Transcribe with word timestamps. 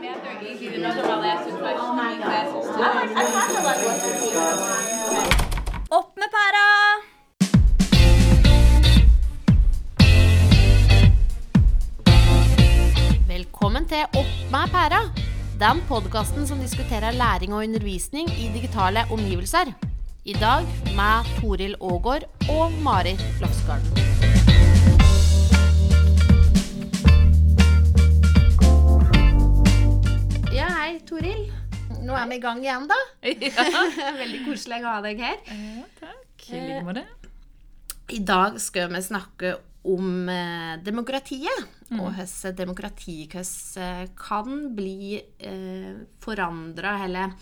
math 0.00 0.24
are 0.24 0.40
easy. 0.44 0.66
All 0.84 0.92
questions 0.92 1.60
Oh. 1.62 1.96
I 3.16 3.24
kind 3.34 3.56
of 3.58 3.64
like. 3.68 3.80
Opp 5.90 6.16
med 6.20 6.28
pæra! 6.36 6.66
Velkommen 13.28 13.88
til 13.88 14.02
Opp 14.20 14.32
med 14.50 14.68
pæra. 14.74 15.00
Den 15.60 15.82
podkasten 15.88 16.46
som 16.46 16.58
diskuterer 16.58 17.10
læring 17.10 17.52
og 17.52 17.58
undervisning 17.64 18.30
i 18.30 18.50
digitale 18.54 19.04
omgivelser. 19.10 19.72
I 20.24 20.32
dag 20.32 20.64
med 20.96 21.40
Toril 21.40 21.74
Aagaard 21.80 22.24
og 22.48 22.72
Marit 22.82 23.20
Lofsgarden. 23.40 24.09
Toril. 31.08 31.48
Nå 32.00 32.14
er 32.16 32.28
vi 32.30 32.38
i 32.38 32.42
gang 32.42 32.60
igjen, 32.64 32.86
da. 32.90 32.98
Veldig 34.22 34.44
koselig 34.46 34.82
å 34.84 34.94
ha 34.94 35.00
deg 35.04 35.22
her. 35.24 35.40
Ja, 35.48 35.88
takk. 36.00 36.46
I 36.50 36.62
like 36.66 36.84
måte. 36.86 37.04
I 38.10 38.22
dag 38.26 38.56
skal 38.62 38.90
vi 38.92 39.02
snakke 39.06 39.56
om 39.86 40.28
demokratiet. 40.84 40.84
demokratiet. 40.84 41.98
Og 41.98 42.12
hvordan 42.14 42.56
demokratiet 42.58 43.34
eh, 43.80 44.04
kan 44.18 44.70
bli 44.76 45.16
eh, 45.18 45.94
forandra 46.22 46.98
eller 47.06 47.34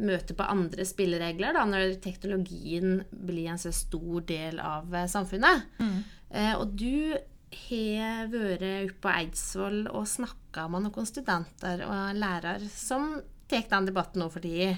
møte 0.00 0.36
på 0.36 0.46
andre 0.48 0.86
spilleregler 0.88 1.56
da, 1.56 1.66
når 1.68 1.98
teknologien 2.02 3.00
blir 3.10 3.50
en 3.52 3.60
så 3.60 3.72
stor 3.74 4.24
del 4.28 4.60
av 4.62 4.94
eh, 4.94 5.08
samfunnet. 5.10 5.66
Eh, 6.30 6.54
og 6.54 6.76
du 6.78 7.16
har 7.50 8.30
vært 8.30 8.62
oppe 8.62 9.02
på 9.02 9.12
Eidsvoll 9.12 9.84
og 9.90 10.08
snakka 10.08 10.66
med 10.70 10.86
noen 10.86 11.08
studenter 11.08 11.84
og 11.86 12.18
lærere 12.18 12.70
som 12.72 13.14
tar 13.50 13.66
den 13.70 13.88
debatten 13.90 14.22
nå 14.22 14.28
for 14.30 14.44
tida. 14.44 14.76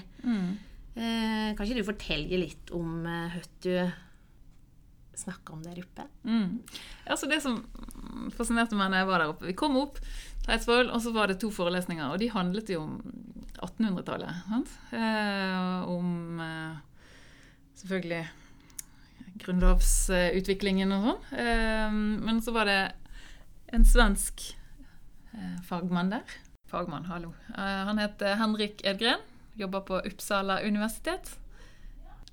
Eh, 0.93 1.53
kan 1.53 1.65
ikke 1.65 1.79
du 1.79 1.87
fortelle 1.87 2.41
litt 2.41 2.73
om 2.75 3.05
eh, 3.09 3.33
hva 3.33 3.43
du 3.65 3.73
snakka 5.17 5.53
om 5.53 5.63
der 5.65 5.81
oppe? 5.81 6.05
Mm. 6.25 6.61
Altså 7.05 7.29
det 7.29 7.39
som 7.43 7.59
fascinerte 8.33 8.77
meg 8.77 8.93
da 8.93 9.01
jeg 9.01 9.09
var 9.09 9.21
der 9.23 9.33
oppe 9.33 9.49
Vi 9.49 9.55
kom 9.57 9.77
opp 9.81 9.99
til 10.01 10.53
Eidsvoll, 10.53 10.89
og 10.91 11.01
så 11.01 11.13
var 11.15 11.29
det 11.29 11.39
to 11.41 11.49
forelesninger, 11.53 12.09
og 12.09 12.19
de 12.21 12.29
handlet 12.33 12.73
jo 12.73 12.83
om 12.83 12.95
1800-tallet. 13.63 14.49
Eh, 14.91 15.89
om 15.89 16.41
eh, 16.43 16.81
selvfølgelig 17.79 18.23
grunnlovsutviklingen 19.41 20.93
og 20.95 21.07
sånn. 21.07 21.39
Eh, 21.41 21.99
men 22.27 22.41
så 22.45 22.53
var 22.55 22.69
det 22.69 22.79
en 23.73 23.85
svensk 23.87 24.45
eh, 25.33 25.59
fagmann 25.67 26.13
der. 26.13 26.35
Fagmann, 26.73 27.05
hallo. 27.05 27.33
Eh, 27.53 27.79
han 27.87 28.01
het 28.01 28.21
Henrik 28.39 28.81
Edgren. 28.85 29.21
Jobber 29.53 29.83
på 29.85 29.99
Uppsala 30.09 30.61
universitet. 30.65 31.35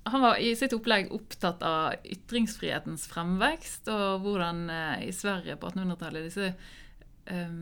Han 0.09 0.21
var 0.21 0.39
i 0.41 0.55
sitt 0.57 0.73
opplegg 0.73 1.11
opptatt 1.13 1.61
av 1.61 2.07
ytringsfrihetens 2.09 3.03
fremvekst, 3.11 3.91
og 3.93 4.23
hvordan 4.23 4.63
eh, 4.73 5.03
i 5.09 5.11
Sverige 5.13 5.59
på 5.61 5.69
1800-tallet 5.69 6.25
disse 6.25 6.47
eh, 6.49 7.59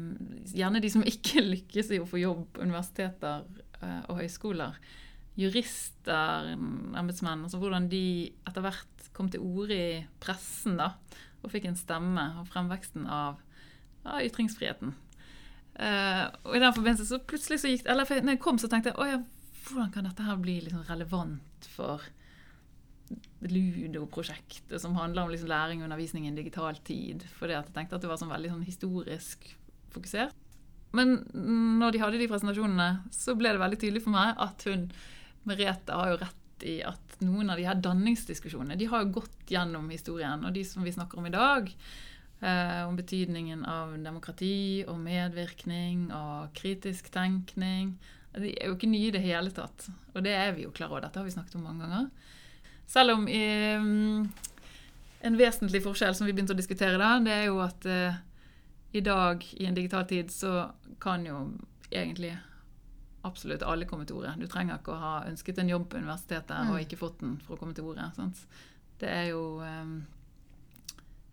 Gjerne 0.56 0.80
de 0.80 0.94
som 0.94 1.04
ikke 1.04 1.44
lykkes 1.54 1.92
i 1.96 2.00
å 2.00 2.08
få 2.08 2.22
jobb 2.22 2.48
på 2.56 2.64
universiteter 2.64 3.48
og 3.80 4.18
høyskoler. 4.20 4.76
Jurister, 5.40 6.50
embetsmenn. 7.00 7.46
Altså 7.48 7.62
hvordan 7.62 7.86
de 7.88 8.02
etter 8.44 8.64
hvert 8.66 8.99
kom 9.20 9.30
til 9.32 9.44
orde 9.44 9.76
i 9.76 9.92
pressen 10.24 10.80
da, 10.80 10.94
og 11.44 11.52
fikk 11.54 11.70
en 11.70 11.80
stemme. 11.80 12.26
Og 12.42 12.48
fremveksten 12.50 13.08
av, 13.12 13.42
av 14.08 14.24
ytringsfriheten. 14.26 14.96
Uh, 15.80 16.26
og 16.44 16.56
i 16.58 16.64
den 16.64 16.76
forbindelse 16.76 17.08
så 17.08 17.22
plutselig 17.24 17.62
så 17.62 17.70
gikk 17.72 17.86
Eller 17.88 18.10
når 18.20 18.34
jeg 18.34 18.42
kom, 18.44 18.58
så 18.60 18.68
tenkte 18.68 18.92
jeg 18.92 19.14
ja, 19.14 19.20
hvordan 19.70 19.94
kan 19.94 20.10
dette 20.10 20.26
her 20.26 20.40
bli 20.42 20.58
liksom 20.66 20.82
relevant 20.90 21.70
for 21.72 22.04
Ludo-prosjektet 23.40 24.82
som 24.82 24.98
handler 25.00 25.24
om 25.24 25.32
liksom 25.32 25.50
læring 25.50 25.80
og 25.82 25.88
undervisning 25.88 26.26
i 26.26 26.32
en 26.34 26.38
digital 26.38 26.76
tid. 26.86 27.24
Fordi 27.40 27.56
jeg 27.56 27.72
tenkte 27.74 27.98
at 27.98 28.04
det 28.04 28.12
var 28.12 28.20
sånn 28.22 28.34
veldig 28.34 28.52
sånn 28.52 28.68
historisk 28.68 29.48
fokusert. 29.94 30.36
Men 30.98 31.20
når 31.80 31.94
de 31.94 32.02
hadde 32.02 32.20
de 32.20 32.28
presentasjonene, 32.30 32.90
så 33.14 33.36
ble 33.38 33.54
det 33.54 33.62
veldig 33.62 33.80
tydelig 33.82 34.04
for 34.06 34.16
meg 34.16 34.36
at 34.42 34.68
hun 34.70 34.90
Merete 35.48 35.96
har 35.96 36.12
jo 36.12 36.20
rett 36.20 36.49
i 36.68 36.80
at 36.88 37.20
noen 37.24 37.52
av 37.52 37.60
de 37.60 37.68
her 37.68 37.80
danningsdiskusjonene 37.84 38.78
de 38.80 38.88
har 38.92 39.10
gått 39.14 39.52
gjennom 39.52 39.90
historien. 39.92 40.46
Og 40.46 40.56
de 40.56 40.64
som 40.68 40.86
vi 40.86 40.94
snakker 40.96 41.20
om 41.20 41.28
i 41.30 41.34
dag, 41.34 41.70
eh, 42.42 42.82
om 42.88 42.98
betydningen 42.98 43.66
av 43.66 43.98
demokrati 44.04 44.86
og 44.88 45.00
medvirkning 45.04 46.10
og 46.16 46.54
kritisk 46.58 47.12
tenkning, 47.14 47.98
de 48.38 48.54
er 48.54 48.70
jo 48.70 48.78
ikke 48.78 48.92
nye 48.92 49.10
i 49.10 49.16
det 49.16 49.24
hele 49.24 49.52
tatt. 49.52 49.90
Og 50.14 50.24
det 50.24 50.36
er 50.38 50.54
vi 50.56 50.68
jo 50.68 50.74
klar 50.76 50.92
over. 50.92 51.04
Dette 51.06 51.20
har 51.20 51.28
vi 51.28 51.34
snakket 51.34 51.58
om 51.58 51.66
mange 51.66 51.88
ganger. 51.88 52.10
Selv 52.90 53.18
om 53.18 53.28
eh, 53.28 53.82
en 55.22 55.38
vesentlig 55.38 55.82
forskjell 55.86 56.16
som 56.18 56.28
vi 56.30 56.34
begynte 56.34 56.56
å 56.56 56.60
diskutere 56.60 57.00
da, 57.02 57.18
det 57.24 57.34
er 57.36 57.48
jo 57.50 57.60
at 57.64 57.86
eh, 57.90 58.20
i 58.92 59.02
dag 59.06 59.44
i 59.58 59.68
en 59.70 59.78
digital 59.78 60.08
tid 60.10 60.32
så 60.34 60.70
kan 61.02 61.26
jo 61.26 61.44
egentlig 61.92 62.34
absolutt 63.28 63.64
alle 63.68 63.88
komme 63.90 64.06
til 64.08 64.20
orde. 64.20 64.36
Du 64.40 64.48
trenger 64.48 64.80
ikke 64.80 64.94
å 64.94 65.02
ha 65.02 65.16
ønsket 65.28 65.60
en 65.60 65.72
jobb 65.72 65.90
på 65.92 66.00
universitetet 66.00 66.72
og 66.72 66.80
ikke 66.80 67.00
fått 67.00 67.20
den 67.24 67.36
for 67.44 67.56
å 67.56 67.60
komme 67.60 67.76
til 67.76 67.90
orde. 67.90 68.08
Sant? 68.16 68.46
Det 69.00 69.10
er 69.12 69.30
jo 69.32 69.60
um, 69.60 70.00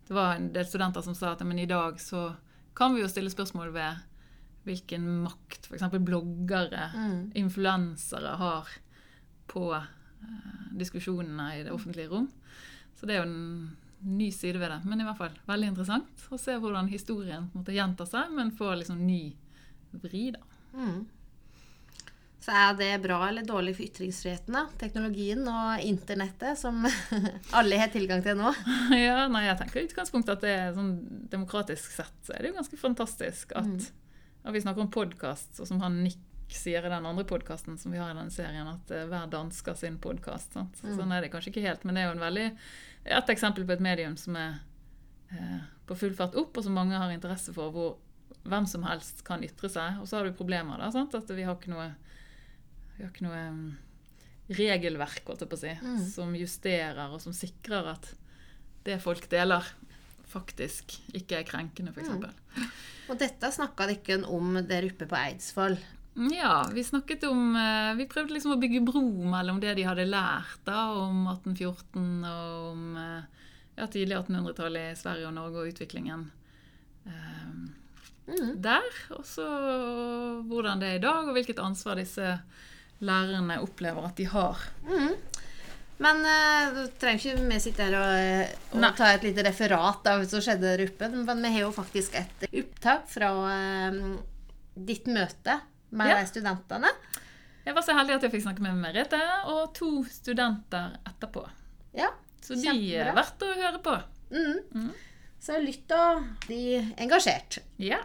Det 0.07 0.15
var 0.15 0.35
en 0.35 0.51
del 0.55 0.67
studenter 0.67 1.03
som 1.03 1.15
sa 1.15 1.33
at 1.33 1.43
men 1.47 1.59
i 1.59 1.69
dag 1.69 1.99
så 2.01 2.29
kan 2.77 2.93
vi 2.95 3.01
jo 3.01 3.09
stille 3.11 3.31
spørsmål 3.33 3.73
ved 3.75 4.03
hvilken 4.67 5.05
makt 5.23 5.69
f.eks. 5.69 5.87
bloggere, 6.03 6.89
influensere, 7.39 8.35
har 8.39 8.69
på 9.47 9.69
uh, 9.71 9.87
diskusjonene 10.75 11.53
i 11.55 11.63
det 11.63 11.71
offentlige 11.71 12.11
rom. 12.11 12.27
Så 12.99 13.07
det 13.07 13.15
er 13.15 13.23
jo 13.23 13.29
en 13.29 13.77
ny 13.99 14.27
side 14.31 14.59
ved 14.59 14.71
det. 14.71 14.81
Men 14.85 15.01
i 15.01 15.07
hvert 15.07 15.19
fall 15.19 15.39
veldig 15.47 15.71
interessant 15.71 16.27
å 16.29 16.39
se 16.41 16.55
hvordan 16.59 16.91
historien 16.91 17.47
måtte 17.53 17.73
gjenta 17.75 18.03
måte 18.03 18.05
gjentar 18.05 18.11
seg, 18.11 18.33
men 18.35 18.53
får 18.59 18.81
liksom 18.83 19.03
ny 19.07 19.21
vri. 20.03 20.25
da. 20.35 20.43
Så 22.47 22.53
er 22.55 22.75
det 22.79 23.01
bra 23.03 23.17
eller 23.27 23.43
dårlig 23.43 23.73
for 23.75 23.83
ytringsfriheten, 23.83 24.55
da? 24.55 24.61
Teknologien 24.79 25.41
og 25.51 25.81
internettet, 25.83 26.55
som 26.55 26.79
alle 27.59 27.79
har 27.81 27.91
tilgang 27.91 28.23
til 28.23 28.39
nå. 28.39 28.53
ja, 28.95 29.25
nei, 29.27 29.43
jeg 29.49 29.59
tenker 29.59 29.81
i 29.81 29.89
utgangspunktet 29.89 30.37
at 30.37 30.45
det 30.45 30.53
er 30.55 30.77
sånn 30.77 30.93
demokratisk 31.27 31.97
sett 31.97 32.15
så 32.23 32.37
er 32.37 32.45
det 32.45 32.53
jo 32.53 32.59
ganske 32.61 32.79
fantastisk 32.79 33.51
at 33.59 33.89
ja, 33.89 34.53
Vi 34.55 34.63
snakker 34.63 34.85
om 34.85 34.93
podkast, 34.95 35.59
og 35.59 35.67
som 35.67 35.83
han 35.83 35.99
Nick 36.05 36.23
sier 36.55 36.85
i 36.85 36.89
den 36.89 37.05
andre 37.05 37.25
podkasten 37.27 37.75
som 37.77 37.91
vi 37.91 37.99
har 37.99 38.13
i 38.13 38.17
den 38.17 38.31
serien, 38.31 38.67
at 38.71 38.91
eh, 38.95 39.03
hver 39.11 39.27
dansker 39.27 39.75
sin 39.75 39.97
podkast. 39.99 40.55
Sånn 40.79 41.11
er 41.11 41.25
det 41.25 41.33
kanskje 41.33 41.51
ikke 41.51 41.65
helt, 41.65 41.83
men 41.83 41.97
det 41.97 42.05
er 42.05 42.07
jo 42.07 42.15
en 42.15 42.23
veldig, 42.23 42.45
et 43.19 43.31
eksempel 43.35 43.67
på 43.67 43.75
et 43.75 43.83
medium 43.83 44.15
som 44.15 44.39
er 44.39 44.61
eh, 45.35 45.65
på 45.87 45.99
full 45.99 46.15
fart 46.15 46.39
opp, 46.39 46.55
og 46.55 46.63
som 46.63 46.79
mange 46.79 46.95
har 46.95 47.11
interesse 47.11 47.51
for, 47.55 47.75
hvor 47.75 47.97
hvem 48.47 48.67
som 48.71 48.87
helst 48.87 49.23
kan 49.27 49.43
ytre 49.43 49.67
seg. 49.71 49.99
Og 50.01 50.07
så 50.07 50.19
har 50.19 50.27
du 50.27 50.37
problemer, 50.37 50.79
da, 50.79 50.87
sant? 50.95 51.15
at 51.15 51.27
vi 51.35 51.43
har 51.43 51.57
ikke 51.57 51.73
noe, 51.73 51.89
vi 52.97 53.05
har 53.05 53.11
ikke 53.13 53.27
noe 53.27 53.41
um, 53.51 53.65
regelverk 54.57 55.27
holdt 55.27 55.43
jeg 55.43 55.51
på 55.51 55.57
å 55.57 55.61
si, 55.61 55.73
som 56.11 56.35
justerer 56.37 57.11
og 57.11 57.21
som 57.23 57.35
sikrer 57.35 57.91
at 57.93 58.09
det 58.87 58.97
folk 59.03 59.27
deler, 59.31 59.65
faktisk 60.27 60.95
ikke 61.15 61.41
er 61.41 61.47
krenkende, 61.47 61.91
f.eks. 61.91 62.71
Og 63.07 63.19
dette 63.19 63.51
snakka 63.55 63.87
dere 63.89 64.21
om 64.31 64.57
der 64.67 64.87
oppe 64.89 65.07
på 65.07 65.19
Eidsvoll. 65.19 65.77
Ja, 66.33 66.65
vi 66.73 66.81
snakket 66.83 67.23
om 67.29 67.55
eh, 67.55 67.91
Vi 67.99 68.07
prøvde 68.09 68.33
liksom 68.33 68.55
å 68.55 68.57
bygge 68.57 68.81
bro 68.87 69.03
mellom 69.05 69.59
det 69.61 69.75
de 69.77 69.83
hadde 69.85 70.07
lært 70.09 70.63
da 70.65 70.87
om 70.97 71.27
1814 71.29 72.07
og 72.25 72.71
om 72.71 72.95
eh, 72.97 73.43
ja, 73.77 73.85
tidlig 73.85 74.17
1800-tallet 74.17 74.95
i 74.95 74.97
Sverige 74.97 75.27
og 75.29 75.35
Norge 75.35 75.61
og 75.61 75.69
utviklingen 75.69 76.25
eh, 77.05 78.47
der. 78.57 78.89
Og 79.13 79.21
så 79.29 79.45
hvordan 80.49 80.81
det 80.81 80.89
er 80.89 80.97
i 80.97 81.05
dag, 81.05 81.29
og 81.29 81.37
hvilket 81.37 81.61
ansvar 81.61 82.01
disse 82.01 82.33
lærerne 83.01 83.59
opplever 83.61 84.05
at 84.09 84.15
de 84.17 84.25
har. 84.31 84.61
Men 85.97 86.19
uh, 86.21 86.73
du 86.75 86.81
trenger 87.01 87.23
ikke 87.33 87.45
vi 87.49 87.59
sitte 87.61 87.85
her 87.87 87.95
og, 87.97 88.11
eh, 88.21 88.51
og 88.77 88.97
ta 88.99 89.07
et 89.15 89.23
lite 89.25 89.41
referat 89.47 90.05
av 90.11 90.19
hva 90.21 90.27
som 90.29 90.43
skjedde 90.45 90.67
der 90.75 90.83
oppe. 90.85 91.09
Men 91.15 91.41
vi 91.41 91.53
har 91.55 91.63
jo 91.65 91.71
faktisk 91.73 92.17
et 92.19 92.45
opptak 92.51 93.07
fra 93.09 93.31
uh, 93.33 93.97
ditt 94.77 95.07
møte 95.09 95.57
med 95.97 96.11
Ja. 96.11 96.19
de 96.21 96.29
studentene. 96.29 96.91
Jeg 97.65 97.75
var 97.75 97.83
så 97.83 97.95
heldig 97.97 98.15
at 98.15 98.23
jeg 98.27 98.31
fikk 98.35 98.45
snakke 98.45 98.63
med 98.63 98.77
Merete 98.79 99.17
og 99.51 99.73
to 99.75 99.89
studenter 100.11 100.93
etterpå. 101.09 101.41
Ja, 101.97 102.11
Så 102.45 102.55
de 102.55 102.69
er 102.95 103.09
verdt 103.17 103.41
å 103.43 103.49
høre 103.57 103.81
på. 103.83 103.97
mm. 104.31 104.91
Så 105.43 105.57
lytt 105.63 105.91
og 105.91 106.23
bli 106.45 106.77
engasjert. 106.97 107.59
Ja. 107.81 107.99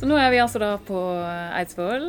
Så 0.00 0.06
nå 0.08 0.16
er 0.16 0.30
vi 0.32 0.38
altså 0.40 0.60
da 0.62 0.76
på 0.80 1.00
Eidsvoll. 1.58 2.06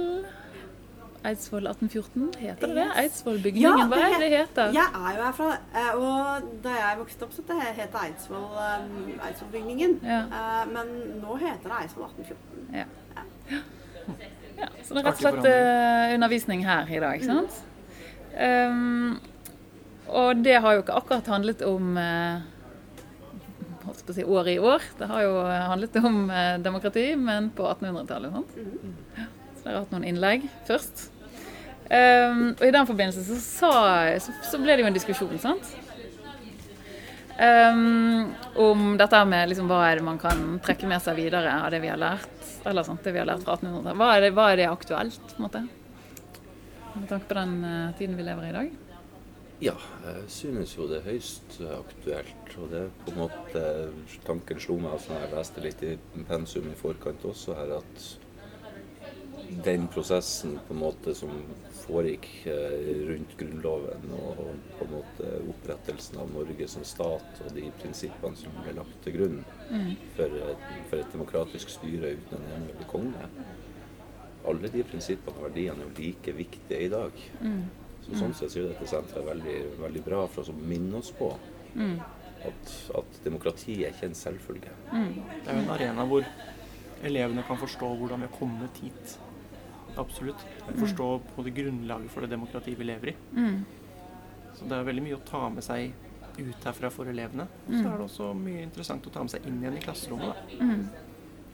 Eidsvoll 1.27 1.67
1814, 1.69 2.29
heter 2.39 2.71
det 2.71 2.75
det? 2.79 2.85
Eidsvollbygningen, 2.97 3.67
Ja, 3.67 3.87
hva 3.91 3.97
er 4.01 4.13
det 4.15 4.19
det 4.23 4.29
heter? 4.39 4.71
Jeg 4.73 4.87
er 4.97 5.17
jo 5.17 5.25
herfra, 5.27 5.49
eh, 5.75 5.89
og 5.99 6.47
da 6.63 6.77
jeg 6.79 6.97
vokste 6.97 7.27
opp, 7.27 7.35
så 7.35 7.43
det 7.49 7.57
het 7.77 7.97
Eidsvoll, 8.03 8.47
eh, 8.57 9.27
Eidsvollbygningen. 9.27 9.99
Ja. 10.07 10.21
Eh, 10.39 10.63
Men 10.71 10.87
nå 11.21 11.35
heter 11.43 11.67
det 11.67 11.81
Eidsvoll 11.81 12.07
1814. 12.07 12.63
Ja. 12.73 12.85
Ja, 14.61 14.67
så 14.83 14.93
det 14.93 15.01
er 15.01 15.05
rett 15.09 15.13
og 15.13 15.21
slett 15.21 16.15
undervisning 16.15 16.65
her 16.65 16.89
i 16.89 16.99
dag, 16.99 17.19
ikke 17.19 17.25
sant? 17.25 17.61
Um, 18.31 19.19
og 20.07 20.43
det 20.43 20.57
har 20.61 20.73
jo 20.73 20.81
ikke 20.83 20.97
akkurat 20.97 21.27
handlet 21.27 21.61
om 21.65 21.97
uh, 21.97 22.41
holdt 23.87 24.03
på 24.07 24.13
å 24.13 24.17
si 24.17 24.23
år 24.25 24.49
i 24.51 24.57
år. 24.59 24.83
Det 24.99 25.07
har 25.09 25.23
jo 25.25 25.33
handlet 25.45 25.97
om 26.01 26.19
eh, 26.29 26.57
demokrati, 26.63 27.05
men 27.19 27.49
på 27.55 27.65
1800-tallet. 27.69 28.35
sant? 28.35 28.57
Ja, 29.17 29.25
Så 29.55 29.63
dere 29.65 29.73
har 29.75 29.83
hatt 29.85 29.95
noen 29.95 30.07
innlegg 30.11 30.45
først. 30.69 31.07
Um, 31.91 32.43
og 32.55 32.61
i 32.63 32.71
den 32.71 32.87
forbindelse 32.87 33.23
så, 33.27 33.37
sa, 33.43 33.71
så, 34.23 34.31
så 34.47 34.59
ble 34.63 34.77
det 34.77 34.85
jo 34.85 34.87
en 34.87 34.95
diskusjon, 34.95 35.33
sant? 35.43 35.73
Um, 37.41 38.29
om 38.61 38.93
dette 38.99 39.19
med 39.25 39.49
liksom, 39.49 39.67
hva 39.71 39.81
er 39.89 39.97
det 39.99 40.05
man 40.05 40.19
kan 40.21 40.59
trekke 40.63 40.87
med 40.87 41.01
seg 41.03 41.17
videre 41.17 41.51
av 41.65 41.71
det 41.73 41.79
vi 41.83 41.89
har 41.91 41.99
lært. 41.99 42.29
Eller 42.69 42.85
sånt, 42.85 43.01
det 43.03 43.15
vi 43.15 43.19
har 43.21 43.27
lært 43.27 43.43
fra 43.43 43.57
1800-tallet. 43.57 43.97
Hva, 43.97 44.09
det- 44.21 44.33
hva 44.37 44.45
er 44.53 44.61
det 44.61 44.69
aktuelt, 44.69 45.19
på 45.33 45.39
en 45.41 45.47
måte? 45.47 45.63
Med 46.93 47.07
tanke 47.09 47.27
på 47.31 47.37
den 47.39 47.53
uh, 47.65 47.91
tiden 47.97 48.15
vi 48.19 48.27
lever 48.27 48.45
i 48.45 48.51
i 48.51 48.55
dag. 48.59 48.71
Ja, 49.61 49.75
jeg 50.07 50.23
synes 50.33 50.71
jo 50.77 50.87
det 50.89 50.97
er 51.01 51.09
høyst 51.11 51.59
eh, 51.61 51.75
aktuelt. 51.77 52.55
Og 52.57 52.71
det 52.71 52.85
på 53.05 53.11
en 53.13 53.19
måte 53.21 53.65
Tanken 54.25 54.59
slo 54.63 54.79
meg 54.81 54.95
altså 54.95 55.13
når 55.13 55.25
jeg 55.27 55.35
leste 55.35 55.61
litt 55.67 55.83
i 55.85 55.95
pensum 56.29 56.69
i 56.71 56.77
forkant 56.79 57.25
også 57.29 57.53
her, 57.59 57.75
at 57.77 58.07
den 59.65 59.83
prosessen 59.91 60.53
på 60.65 60.73
en 60.73 60.79
måte 60.79 61.13
som 61.17 61.31
foregikk 61.81 62.27
eh, 62.47 62.89
rundt 63.09 63.33
Grunnloven 63.37 64.13
og 64.15 64.39
på 64.79 64.85
en 64.87 64.93
måte 64.95 65.31
opprettelsen 65.51 66.21
av 66.23 66.31
Norge 66.33 66.67
som 66.71 66.85
stat 66.87 67.41
og 67.45 67.51
de 67.57 67.65
prinsippene 67.81 68.39
som 68.39 68.55
ble 68.63 68.73
lagt 68.79 68.97
til 69.05 69.17
grunn 69.19 69.41
for, 70.15 70.37
et- 70.51 70.65
for 70.89 71.01
et 71.03 71.11
demokratisk 71.13 71.69
styre 71.73 72.13
uten 72.15 72.37
en 72.39 72.55
enevelde 72.61 72.87
konge. 72.89 73.27
Alle 74.47 74.71
de 74.73 74.81
prinsippene 74.89 75.37
og 75.37 75.49
verdiene 75.51 75.83
er 75.83 75.89
jo 75.91 75.97
like 75.99 76.33
viktige 76.39 76.81
i 76.87 76.89
dag. 76.89 77.11
Så 78.11 78.19
sånn 78.19 78.33
sett 78.35 78.51
så 78.51 78.59
er 78.59 78.69
dette 78.73 78.87
senteret 78.91 79.25
veldig, 79.27 79.57
veldig 79.79 80.03
bra 80.03 80.25
for 80.27 80.43
oss 80.43 80.49
å 80.51 80.55
minne 80.57 80.97
oss 80.99 81.11
på 81.15 81.29
at, 82.43 82.71
at 82.99 83.19
demokrati 83.23 83.77
er 83.85 83.93
ikke 83.93 84.09
en 84.09 84.15
selvfølge. 84.17 84.71
Det 84.91 85.47
er 85.47 85.55
jo 85.55 85.63
en 85.63 85.69
arena 85.75 86.05
hvor 86.09 86.25
elevene 87.07 87.43
kan 87.47 87.57
forstå 87.57 87.87
hvordan 88.01 88.19
vi 88.23 88.27
har 88.27 88.37
kommet 88.37 88.81
hit. 88.83 89.17
Absolutt. 89.97 90.43
Forstå 90.79 91.07
på 91.35 91.43
det 91.47 91.53
grunnlaget 91.55 92.11
for 92.11 92.21
det 92.25 92.29
demokratiet 92.33 92.79
vi 92.79 92.83
lever 92.89 93.13
i. 93.13 93.15
Så 94.55 94.67
det 94.67 94.77
er 94.77 94.83
veldig 94.87 95.03
mye 95.07 95.17
å 95.19 95.23
ta 95.25 95.45
med 95.49 95.63
seg 95.63 95.93
ut 96.37 96.65
herfra 96.67 96.89
for 96.91 97.07
elevene. 97.11 97.47
Og 97.67 97.73
Så 97.73 97.85
er 97.87 97.97
det 97.97 98.05
også 98.09 98.33
mye 98.35 98.63
interessant 98.67 99.07
å 99.07 99.11
ta 99.13 99.23
med 99.23 99.31
seg 99.31 99.47
inn 99.47 99.61
igjen 99.63 99.77
i 99.77 99.83
klasserommet. 99.83 100.35
Da. 100.59 100.67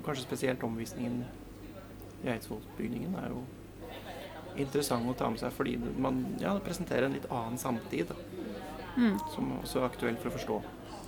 Kanskje 0.05 0.23
spesielt 0.27 0.63
omvisningen 0.63 1.23
i 2.23 2.29
Eidsvollsbygningen 2.33 3.15
er 3.21 3.29
jo 3.33 3.43
interessant 4.63 5.09
å 5.09 5.15
ta 5.17 5.29
med 5.29 5.41
seg 5.41 5.53
fordi 5.55 5.77
man 5.97 6.23
ja, 6.41 6.55
presenterer 6.63 7.07
en 7.07 7.17
litt 7.17 7.29
annen 7.31 7.59
samtid. 7.61 8.11
Da. 8.11 8.17
Som 9.35 9.53
også 9.61 9.83
er 9.83 9.89
aktuell 9.91 10.17
for 10.17 10.31
å 10.31 10.37
forstå 10.39 10.61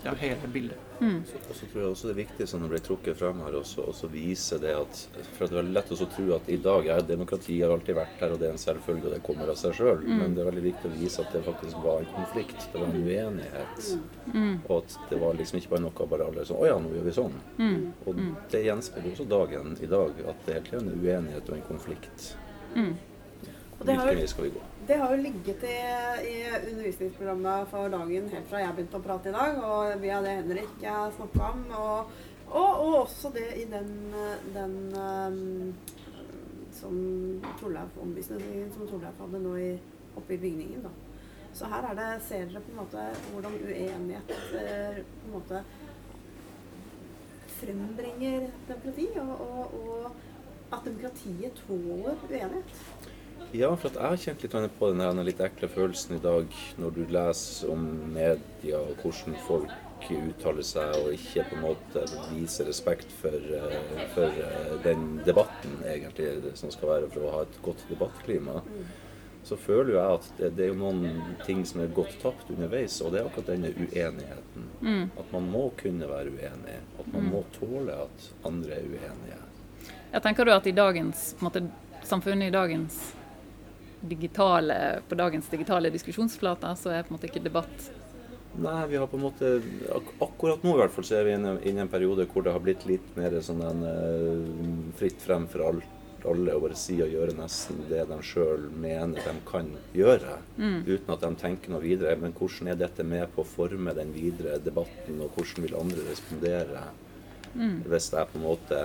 ja, 0.03 0.13
hele 0.19 0.47
bildet. 0.47 0.77
Så, 0.99 1.39
og 1.49 1.55
så 1.55 1.67
tror 1.71 1.81
jeg 1.81 1.91
også 1.93 2.07
det 2.07 2.13
er 2.13 2.17
viktig 2.17 2.45
som 2.47 2.63
det 2.63 2.69
ble 2.71 2.79
trukket 2.83 3.17
frem 3.19 3.39
her, 3.43 3.55
også, 3.59 3.85
også 3.91 4.09
vise 4.11 4.57
det 4.59 4.73
at 4.75 5.01
For 5.37 5.51
det 5.51 5.59
er 5.61 5.69
lett 5.75 5.91
å 5.95 6.07
tro 6.11 6.25
at 6.35 6.49
i 6.51 6.57
dag 6.63 6.87
er 6.91 7.05
demokrati 7.07 7.57
har 7.61 7.71
alltid 7.71 7.97
vært 7.97 8.23
her, 8.23 8.33
og 8.35 8.41
det 8.41 8.49
er 8.49 8.55
en 8.55 8.61
selvfølge, 8.61 9.07
og 9.07 9.15
det 9.15 9.21
kommer 9.25 9.51
av 9.51 9.59
seg 9.59 9.75
sjøl. 9.75 10.03
Men 10.07 10.35
det 10.35 10.43
er 10.43 10.49
veldig 10.51 10.65
viktig 10.69 10.91
å 10.91 10.95
vise 10.95 11.23
at 11.23 11.35
det 11.35 11.43
faktisk 11.47 11.83
var 11.83 12.03
en 12.03 12.11
konflikt. 12.15 12.67
Det 12.71 12.79
var 12.83 12.87
en 12.87 13.03
uenighet. 13.03 13.91
Og 14.67 14.73
at 14.77 14.97
det 15.11 15.21
var 15.23 15.39
liksom 15.39 15.59
ikke 15.61 15.73
bare 15.75 15.85
noe 15.87 16.09
bare 16.13 16.29
alle 16.29 16.45
sånn 16.47 16.59
Å 16.61 16.69
ja, 16.69 16.79
nå 16.79 16.93
gjør 16.95 17.07
vi 17.09 17.15
sånn. 17.19 17.37
Og 18.05 18.23
det 18.53 18.65
gjenspeiler 18.67 19.13
også 19.15 19.29
dagen 19.35 19.77
i 19.79 19.91
dag, 19.91 20.25
at 20.33 20.43
det 20.47 20.59
hele 20.59 20.67
tiden 20.69 20.91
er 20.91 20.97
en 20.97 21.05
uenighet 21.07 21.49
og 21.49 21.59
en 21.59 21.69
konflikt. 21.73 22.33
Og 23.79 23.85
det 23.87 23.95
har 23.95 24.11
jo-? 24.11 24.63
Det 24.87 24.97
har 24.97 25.11
jo 25.15 25.21
ligget 25.21 25.63
i, 25.63 25.77
i 26.31 26.37
undervisningsprogrammet 26.71 27.67
for 27.69 27.91
dagen 27.93 28.29
helt 28.33 28.49
fra 28.49 28.63
jeg 28.63 28.75
begynte 28.75 28.97
å 28.97 29.05
prate 29.05 29.29
i 29.29 29.35
dag, 29.35 29.59
og 29.63 30.01
via 30.01 30.21
det 30.25 30.35
Henrik 30.39 30.81
snakka 31.17 31.51
om. 31.51 31.61
Og, 31.77 32.15
og, 32.49 32.79
og 32.85 32.95
også 33.03 33.31
det 33.35 33.45
i 33.61 33.67
den, 33.69 33.91
den 34.55 34.75
um, 34.97 35.75
som 36.79 36.95
Torleif 37.59 37.99
omvisningen 38.01 38.71
som 38.73 38.87
Torleif 38.87 39.21
hadde 39.21 39.43
nå 39.43 39.53
i, 39.59 39.69
oppe 40.15 40.33
i 40.35 40.41
bygningen. 40.41 40.87
Da. 40.87 40.93
Så 41.53 41.69
her 41.69 41.85
er 41.91 41.99
det, 41.99 42.09
ser 42.27 42.49
dere 42.49 42.63
på 42.65 42.73
en 42.73 42.81
måte 42.81 43.05
hvordan 43.33 43.59
uenighet 43.61 44.33
eh, 44.59 44.99
på 45.03 45.29
en 45.29 45.33
måte 45.33 45.63
frembringer 47.59 48.49
demokrati, 48.67 49.07
og, 49.19 49.73
og 49.83 50.11
at 50.71 50.85
demokratiet 50.85 51.63
tåler 51.65 52.27
uenighet. 52.29 52.83
Ja, 53.51 53.71
for 53.75 53.89
jeg 53.89 54.05
har 54.05 54.19
kjent 54.21 54.43
litt 54.45 54.79
på 54.79 54.91
den 54.93 55.23
litt 55.25 55.39
ekle 55.41 55.69
følelsen 55.73 56.19
i 56.19 56.23
dag 56.23 56.57
når 56.77 56.91
du 56.93 56.99
leser 57.09 57.71
om 57.73 57.85
media 58.13 58.77
og 58.77 58.99
hvordan 59.01 59.37
folk 59.47 59.71
uttaler 60.09 60.63
seg 60.63 60.93
og 60.95 61.09
ikke 61.13 61.43
på 61.49 61.57
en 61.57 61.63
måte 61.65 62.03
viser 62.31 62.69
respekt 62.69 63.11
for, 63.19 63.35
eh, 63.35 64.05
for 64.13 64.37
eh, 64.45 64.77
den 64.85 65.19
debatten 65.25 65.81
egentlig 65.85 66.53
som 66.57 66.71
skal 66.71 66.93
være 66.93 67.09
for 67.11 67.25
å 67.25 67.33
ha 67.35 67.41
et 67.47 67.59
godt 67.65 67.83
debattklima. 67.89 68.61
Så 69.43 69.57
føler 69.57 69.95
jeg 69.95 70.19
at 70.19 70.31
det, 70.37 70.49
det 70.55 70.65
er 70.65 70.71
jo 70.73 70.79
noen 70.79 71.35
ting 71.45 71.65
som 71.65 71.81
er 71.81 71.93
gått 71.95 72.15
tapt 72.21 72.49
underveis, 72.53 73.01
og 73.01 73.13
det 73.13 73.21
er 73.21 73.29
akkurat 73.29 73.51
denne 73.53 73.71
uenigheten. 73.75 74.67
At 75.17 75.31
man 75.33 75.47
må 75.51 75.69
kunne 75.79 76.09
være 76.09 76.33
uenig. 76.35 76.79
At 76.99 77.13
man 77.13 77.29
må 77.31 77.43
tåle 77.55 77.95
at 78.05 78.27
andre 78.45 78.77
er 78.77 78.89
uenige. 78.89 79.39
Jeg 80.11 80.21
tenker 80.25 80.45
du 80.45 80.53
at 80.53 80.67
i 80.67 80.75
dagens 80.75 81.31
på 81.39 81.45
en 81.45 81.49
måte, 81.49 81.63
samfunnet 82.05 82.49
i 82.49 82.55
dagens 82.55 82.99
digitale, 84.01 85.01
på 85.09 85.17
dagens 85.19 85.49
digitale 85.51 85.91
diskusjonsflater, 85.93 86.75
så 86.79 86.93
er 86.93 87.03
på 87.03 87.13
en 87.13 87.19
måte 87.19 87.29
ikke 87.31 87.43
debatt 87.43 87.89
Nei, 88.57 88.87
vi 88.87 88.97
har 88.97 89.07
på 89.07 89.17
en 89.17 89.23
måte 89.27 89.49
ak 89.93 90.07
Akkurat 90.25 90.63
nå 90.65 90.73
i 90.73 90.79
hvert 90.81 90.93
fall 90.95 91.05
så 91.05 91.19
er 91.19 91.27
vi 91.27 91.35
inne 91.37 91.53
i 91.61 91.73
en 91.77 91.91
periode 91.91 92.25
hvor 92.31 92.43
det 92.43 92.55
har 92.55 92.63
blitt 92.63 92.85
litt 92.89 93.11
mer 93.17 93.37
sånn 93.45 93.61
en 93.63 93.83
uh, 93.85 94.93
fritt 94.97 95.21
frem 95.21 95.45
for 95.51 95.67
alt, 95.67 95.85
alle 96.27 96.55
å 96.57 96.63
bare 96.63 96.75
si 96.75 96.97
og 96.99 97.13
gjøre 97.13 97.37
nesten 97.37 97.83
det 97.87 98.01
de 98.09 98.17
sjøl 98.25 98.65
mener 98.73 99.21
de 99.23 99.35
kan 99.47 99.69
gjøre. 99.95 100.39
Uten 100.89 101.13
at 101.13 101.21
de 101.23 101.29
tenker 101.39 101.71
noe 101.71 101.83
videre. 101.83 102.17
Men 102.19 102.33
hvordan 102.35 102.73
er 102.73 102.81
dette 102.81 103.05
med 103.07 103.29
på 103.35 103.45
å 103.45 103.47
forme 103.47 103.93
den 103.95 104.11
videre 104.11 104.57
debatten, 104.65 105.21
og 105.23 105.37
hvordan 105.37 105.67
vil 105.67 105.77
andre 105.79 106.09
respondere 106.09 106.89
hvis 107.49 108.11
jeg 108.13 108.29
på 108.29 108.37
en 108.37 108.43
måte 108.45 108.79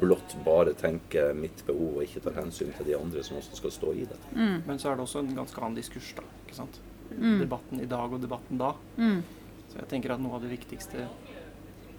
blott 0.00 0.36
bare 0.44 0.72
tenker 0.78 1.34
mitt 1.38 1.60
behov 1.66 1.98
og 1.98 2.06
ikke 2.06 2.22
tar 2.24 2.38
hensyn 2.40 2.72
til 2.76 2.88
de 2.88 2.96
andre 2.98 3.22
som 3.26 3.38
også 3.38 3.58
skal 3.60 3.74
stå 3.74 3.92
i 3.94 4.06
det. 4.10 4.18
Men 4.66 4.78
så 4.78 4.90
er 4.90 4.98
det 4.98 5.06
også 5.06 5.22
en 5.22 5.34
ganske 5.36 5.60
annen 5.60 5.78
diskurs, 5.78 6.10
da. 6.16 6.24
ikke 6.46 6.56
sant? 6.56 6.80
Debatten 7.14 7.80
i 7.84 7.86
dag 7.90 8.12
og 8.12 8.22
debatten 8.22 8.58
da. 8.58 8.72
Så 9.70 9.78
jeg 9.80 9.90
tenker 9.90 10.14
at 10.14 10.22
noe 10.22 10.38
av 10.38 10.42
det 10.42 10.50
viktigste 10.54 11.04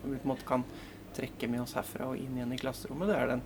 vi 0.06 0.18
på 0.18 0.22
en 0.22 0.30
måte 0.30 0.46
kan 0.46 0.65
trekke 1.15 1.48
med 1.50 1.63
oss 1.63 1.74
herfra 1.77 2.12
og 2.12 2.20
inn 2.20 2.36
igjen 2.38 2.51
i 2.54 2.60
klasserommet, 2.60 3.10
det 3.10 3.15
er 3.18 3.32
den 3.36 3.46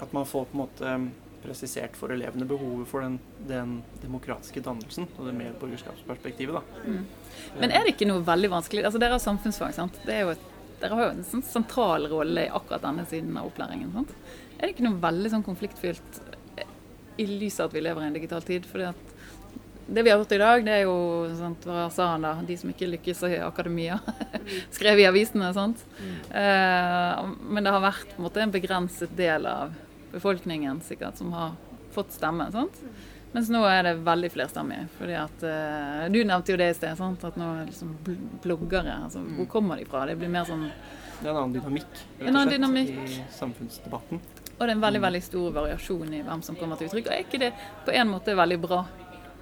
at 0.00 0.12
man 0.12 0.26
får 0.26 0.44
på 0.44 0.54
en 0.54 0.60
måte 0.60 0.94
um, 0.94 1.08
presisert 1.42 1.96
for 1.96 2.12
elevene 2.14 2.46
behovet 2.48 2.88
for 2.90 3.04
den, 3.04 3.18
den 3.48 3.78
demokratiske 4.02 4.62
dannelsen 4.62 5.08
og 5.16 5.26
det 5.26 5.34
medborgerskapsperspektivet. 5.38 6.58
da. 6.58 6.94
Men 7.58 7.74
er 7.74 7.86
det 7.86 7.94
ikke 7.94 8.08
noe 8.10 8.24
veldig 8.26 8.50
vanskelig 8.52 8.84
Altså 8.84 9.00
Dere 9.00 9.16
har 9.16 9.22
samfunnsfag, 9.22 9.74
sant? 9.76 9.98
Det 10.06 10.16
er 10.16 10.26
jo 10.26 10.32
et, 10.34 10.46
dere 10.80 10.94
har 10.94 11.08
jo 11.08 11.12
en 11.16 11.26
sånn 11.26 11.44
sentral 11.46 12.06
rolle 12.10 12.46
i 12.46 12.52
akkurat 12.54 12.84
denne 12.84 13.04
siden 13.10 13.36
av 13.38 13.50
opplæringen. 13.50 13.92
sant? 13.94 14.14
Er 14.58 14.66
det 14.66 14.74
ikke 14.74 14.86
noe 14.86 15.02
veldig 15.02 15.32
sånn 15.34 15.46
konfliktfylt 15.46 16.20
eh, 16.58 16.74
i 17.18 17.26
lys 17.30 17.58
av 17.60 17.70
at 17.70 17.76
vi 17.78 17.84
lever 17.84 18.04
i 18.04 18.10
en 18.10 18.18
digital 18.18 18.46
tid? 18.46 18.66
Fordi 18.68 18.88
at 18.90 19.14
det 19.88 20.04
vi 20.04 20.10
har 20.12 20.18
gjort 20.20 20.34
i 20.36 20.40
dag, 20.42 20.64
det 20.66 20.72
er 20.76 20.82
jo 20.84 20.96
sant, 21.38 21.64
hva 21.64 21.86
sa 21.92 22.10
han 22.12 22.26
da, 22.26 22.34
de 22.44 22.56
som 22.60 22.70
ikke 22.70 22.90
lykkes 22.90 23.22
i 23.30 23.38
akademia, 23.40 23.96
skrev 24.76 25.00
i 25.00 25.06
avisene. 25.08 25.48
sant? 25.56 25.84
Eh, 26.28 27.22
men 27.48 27.64
det 27.64 27.72
har 27.72 27.84
vært 27.84 28.12
på 28.12 28.20
en 28.20 28.28
måte 28.28 28.44
en 28.44 28.54
begrenset 28.54 29.14
del 29.16 29.48
av 29.48 29.72
befolkningen 30.12 30.82
sikkert 30.84 31.20
som 31.20 31.32
har 31.36 31.56
fått 31.94 32.12
stemme. 32.16 32.50
sant? 32.52 32.82
Mens 33.32 33.50
nå 33.52 33.60
er 33.68 33.82
det 33.82 33.96
veldig 34.04 34.30
flerstemmig. 34.32 34.88
fordi 34.98 35.14
at, 35.14 35.42
uh, 35.44 36.08
Du 36.08 36.22
nevnte 36.24 36.48
jo 36.54 36.56
det 36.56 36.70
i 36.70 36.74
sted, 36.74 36.96
sant? 36.96 37.24
at 37.24 37.36
nå 37.36 37.48
er 37.62 37.66
liksom 37.66 37.96
bl- 38.04 38.40
bloggere 38.42 38.94
altså, 39.04 39.20
Hvor 39.36 39.46
kommer 39.46 39.76
de 39.76 39.84
fra? 39.84 40.06
Det 40.06 40.16
blir 40.18 40.28
mer 40.32 40.44
sånn 40.48 40.70
Det 41.20 41.26
er 41.26 41.30
en 41.30 41.36
annen 41.42 41.52
dynamikk 41.52 41.90
rett 41.92 42.28
En 42.28 42.28
og 42.28 42.40
annen 42.40 42.48
slett, 42.48 42.60
dynamikk. 42.60 42.90
i 43.08 43.24
samfunnsdebatten. 43.36 44.20
Og 44.58 44.66
det 44.66 44.70
er 44.70 44.74
en 44.76 44.80
veldig 44.80 45.00
veldig 45.02 45.22
stor 45.22 45.52
variasjon 45.52 46.14
i 46.14 46.22
hvem 46.22 46.42
som 46.42 46.56
kommer 46.56 46.76
til 46.78 46.88
uttrykk. 46.88 47.06
Og 47.06 47.12
er 47.12 47.24
ikke 47.24 47.38
det 47.38 47.52
på 47.84 47.92
en 47.94 48.08
måte 48.08 48.34
veldig 48.34 48.60
bra? 48.60 48.80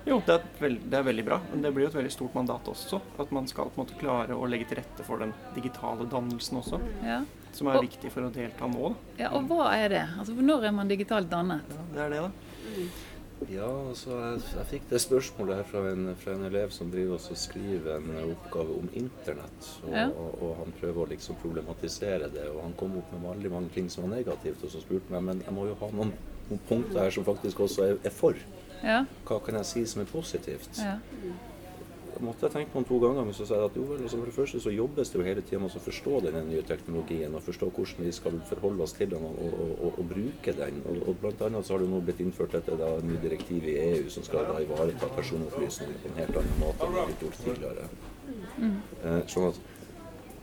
Jo, 0.06 0.20
det 0.26 0.34
er, 0.36 0.42
veld, 0.60 0.82
det 0.90 0.98
er 0.98 1.02
veldig 1.02 1.24
bra, 1.26 1.40
men 1.50 1.62
det 1.62 1.72
blir 1.74 1.82
jo 1.86 1.88
et 1.88 1.96
veldig 1.96 2.12
stort 2.12 2.34
mandat 2.34 2.64
også. 2.70 3.00
At 3.18 3.32
man 3.32 3.46
skal 3.50 3.64
på 3.70 3.80
en 3.80 3.86
måte 3.86 3.96
klare 3.98 4.36
å 4.36 4.46
legge 4.48 4.68
til 4.68 4.76
rette 4.78 5.02
for 5.04 5.18
den 5.18 5.32
digitale 5.54 6.06
dannelsen 6.06 6.58
også, 6.60 6.80
Ja. 7.04 7.22
som 7.52 7.66
er 7.68 7.76
Og- 7.78 7.82
viktig 7.88 8.12
for 8.12 8.22
å 8.22 8.30
delta 8.32 8.66
nå. 8.68 8.94
Ja, 9.18 9.30
Og 9.34 9.48
hva 9.48 9.72
er 9.74 9.88
det? 9.88 10.06
Altså, 10.18 10.32
Når 10.36 10.64
er 10.64 10.72
man 10.72 10.88
digitalt 10.88 11.28
dannet? 11.28 11.62
Ja, 11.70 11.82
det 11.94 12.00
er 12.00 12.08
det, 12.10 12.20
da. 12.22 12.30
Ja, 13.52 13.68
altså 13.88 14.14
jeg, 14.16 14.40
jeg 14.56 14.66
fikk 14.70 14.84
det 14.90 15.00
spørsmålet 15.04 15.58
her 15.58 15.66
fra 15.68 15.82
en, 15.90 16.06
fra 16.18 16.32
en 16.32 16.44
elev 16.48 16.70
som 16.72 16.88
driver 16.90 17.18
og 17.18 17.36
skriver 17.36 17.98
en 17.98 18.08
oppgave 18.32 18.78
om 18.78 18.88
internett. 18.96 19.68
Og, 19.84 19.90
Ja. 19.92 20.06
og, 20.08 20.38
og 20.42 20.54
han 20.62 20.72
prøver 20.80 21.02
å 21.04 21.08
liksom 21.10 21.36
problematisere 21.42 22.30
det, 22.32 22.46
og 22.54 22.62
han 22.64 22.72
kom 22.80 22.96
opp 22.96 23.12
med 23.12 23.26
veldig 23.28 23.50
mange 23.52 23.74
ting 23.74 23.90
som 23.92 24.06
var 24.06 24.16
negativt. 24.16 24.64
Og 24.64 24.72
så 24.72 24.80
spurte 24.80 25.12
meg 25.12 25.22
men 25.28 25.42
jeg 25.44 25.52
må 25.54 25.66
jo 25.68 25.76
ha 25.82 25.90
noen, 25.92 26.14
noen 26.48 26.62
punkter 26.70 27.02
her 27.04 27.12
som 27.12 27.26
faktisk 27.28 27.60
også 27.66 27.84
er, 27.90 28.00
er 28.08 28.14
for. 28.22 28.40
Ja. 28.82 29.02
Hva 29.28 29.38
kan 29.44 29.60
jeg 29.60 29.68
si 29.68 29.84
som 29.92 30.00
er 30.02 30.10
positivt? 30.12 30.80
ja. 30.80 30.96
Måtte 32.24 32.46
jeg 32.46 32.52
tenke 32.54 32.72
på 32.72 32.80
den 32.80 32.88
to 32.88 32.98
ganger, 33.02 33.24
men 33.28 33.34
så 33.36 33.44
sa 33.48 33.58
jeg 33.60 33.70
at 33.70 33.76
jo 33.76 33.84
vel, 33.90 34.02
altså 34.02 34.18
for 34.20 34.30
det 34.30 34.34
første 34.36 34.60
så 34.62 34.72
jobbes 34.72 35.10
det 35.12 35.18
jo 35.18 35.26
hele 35.26 35.44
tida 35.44 35.60
med 35.60 35.76
å 35.76 35.82
forstå 35.84 36.20
denne 36.24 36.42
nye 36.48 36.64
teknologien 36.66 37.36
og 37.36 37.44
forstå 37.44 37.68
hvordan 37.76 38.08
vi 38.08 38.12
skal 38.16 38.38
forholde 38.48 38.86
oss 38.86 38.96
til 38.96 39.10
den 39.12 39.26
og, 39.28 39.36
og, 39.44 39.70
og, 39.74 40.00
og 40.00 40.10
bruke 40.14 40.56
den. 40.60 40.82
Og, 40.88 41.00
og 41.10 41.20
blant 41.22 41.46
annet 41.48 41.68
så 41.68 41.76
har 41.76 41.84
det 41.84 41.90
nå 41.92 42.00
blitt 42.06 42.24
innført 42.24 42.56
et 42.56 42.72
da, 42.72 42.90
nye 43.04 43.22
direktiv 43.22 43.68
i 43.68 43.76
EU 43.84 44.10
som 44.12 44.26
skal 44.26 44.48
da 44.48 44.58
ivareta 44.64 45.12
personopplysninger 45.18 46.02
på 46.02 46.12
en 46.12 46.20
helt 46.22 46.42
annen 46.42 46.60
måte 46.62 46.86
enn 46.88 46.96
det 46.96 47.02
har 47.04 47.16
gjort 47.26 47.40
tidligere. 47.44 47.88
Eh, 49.06 49.22
sånn 49.32 49.50
at 49.50 49.64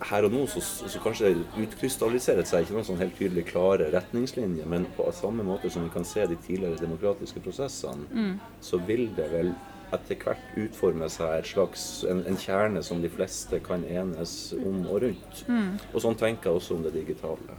her 0.10 0.26
og 0.28 0.34
nå 0.34 0.46
så, 0.52 0.62
så 0.62 1.00
kanskje 1.02 1.32
det 1.32 1.66
utkrystalliserer 1.66 2.48
seg 2.48 2.66
ikke 2.66 2.76
noen 2.76 2.88
sånn 2.88 3.00
helt 3.00 3.16
tydelig 3.18 3.46
klare 3.50 3.90
retningslinjer, 3.94 4.68
men 4.70 4.88
på 4.98 5.06
samme 5.16 5.46
måte 5.48 5.72
som 5.72 5.86
vi 5.86 5.94
kan 5.94 6.06
se 6.08 6.26
de 6.28 6.38
tidligere 6.44 6.82
demokratiske 6.82 7.44
prosessene, 7.46 8.34
så 8.62 8.82
vil 8.88 9.08
det 9.16 9.30
vel 9.32 9.54
etter 9.94 10.20
hvert 10.20 10.58
utforme 10.60 11.08
seg 11.12 11.38
et 11.38 11.52
slags, 11.54 11.86
en, 12.10 12.24
en 12.30 12.40
kjerne 12.40 12.84
som 12.86 13.02
de 13.04 13.12
fleste 13.12 13.60
kan 13.66 13.86
enes 13.86 14.36
om 14.58 14.84
og 14.88 15.06
rundt. 15.06 15.46
Og 15.94 16.04
sånn 16.04 16.20
tenker 16.20 16.50
jeg 16.50 16.62
også 16.62 16.78
om 16.78 16.84
det 16.86 16.94
digitale. 16.98 17.58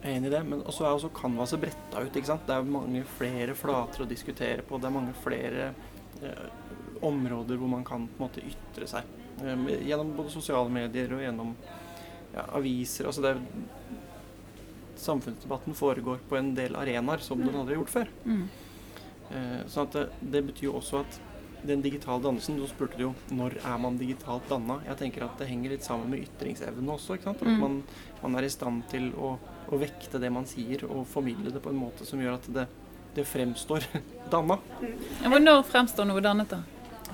Jeg 0.00 0.14
er 0.14 0.16
enig 0.16 0.30
i 0.30 0.32
det, 0.32 0.40
men 0.48 0.62
også 0.64 0.86
er 0.86 0.94
også 0.94 1.10
canvaset 1.12 1.60
bretta 1.60 2.00
ut. 2.00 2.14
ikke 2.16 2.30
sant? 2.30 2.46
Det 2.48 2.54
er 2.56 2.70
mange 2.72 3.02
flere 3.18 3.56
flater 3.58 4.06
å 4.06 4.08
diskutere 4.08 4.64
på. 4.64 4.78
Det 4.80 4.88
er 4.88 4.94
mange 4.94 5.12
flere 5.20 5.66
eh, 6.24 6.46
områder 7.04 7.60
hvor 7.60 7.68
man 7.68 7.84
kan 7.84 8.06
på 8.08 8.16
en 8.16 8.24
måte 8.24 8.44
ytre 8.48 8.88
seg. 8.88 9.10
Eh, 9.44 9.66
gjennom 9.90 10.14
både 10.16 10.32
sosiale 10.32 10.72
medier 10.72 11.12
og 11.12 11.20
gjennom 11.20 11.52
ja, 12.32 12.46
aviser. 12.56 13.10
Altså 13.10 13.26
det 13.26 13.34
er, 13.34 13.44
samfunnsdebatten 15.00 15.76
foregår 15.76 16.24
på 16.28 16.40
en 16.40 16.54
del 16.56 16.80
arenaer 16.80 17.20
som 17.24 17.44
den 17.44 17.56
aldri 17.56 17.76
har 17.76 17.82
gjort 17.82 17.96
før. 17.98 18.14
Mm. 18.24 18.42
Eh, 19.30 19.58
sånn 19.68 19.90
at 19.90 19.98
det, 19.98 20.06
det 20.32 20.46
betyr 20.48 20.70
jo 20.70 20.78
også 20.80 21.04
at 21.04 21.20
den 21.66 21.82
digitale 21.84 22.22
dannelsen 22.24 22.58
da 22.60 22.66
spurte 22.70 22.96
du 22.96 23.02
jo 23.08 23.14
når 23.36 23.58
er 23.64 23.78
man 23.82 23.98
digitalt 24.00 24.48
danna. 24.48 24.80
Jeg 24.86 24.96
tenker 25.02 25.24
at 25.26 25.38
det 25.38 25.48
henger 25.50 25.70
litt 25.74 25.84
sammen 25.86 26.10
med 26.10 26.24
ytringsevne 26.26 26.94
også. 26.96 27.14
ikke 27.18 27.28
sant? 27.30 27.42
At 27.42 27.48
Mm. 27.48 27.60
man, 27.60 27.82
man 28.22 28.34
er 28.40 28.46
i 28.46 28.50
stand 28.52 28.82
til 28.88 29.12
å, 29.18 29.38
å 29.70 29.78
vekte 29.80 30.18
det 30.20 30.32
man 30.32 30.46
sier, 30.46 30.84
og 30.88 31.06
formidle 31.06 31.50
det 31.52 31.62
på 31.62 31.70
en 31.70 31.76
måte 31.80 32.06
som 32.06 32.20
gjør 32.20 32.34
at 32.40 32.50
det, 32.54 32.66
det 33.14 33.26
fremstår 33.26 33.86
danna. 34.32 34.58
Ja, 35.22 35.38
når 35.38 35.64
fremstår 35.68 36.06
noe 36.06 36.20
dannet, 36.20 36.48
da? 36.50 36.62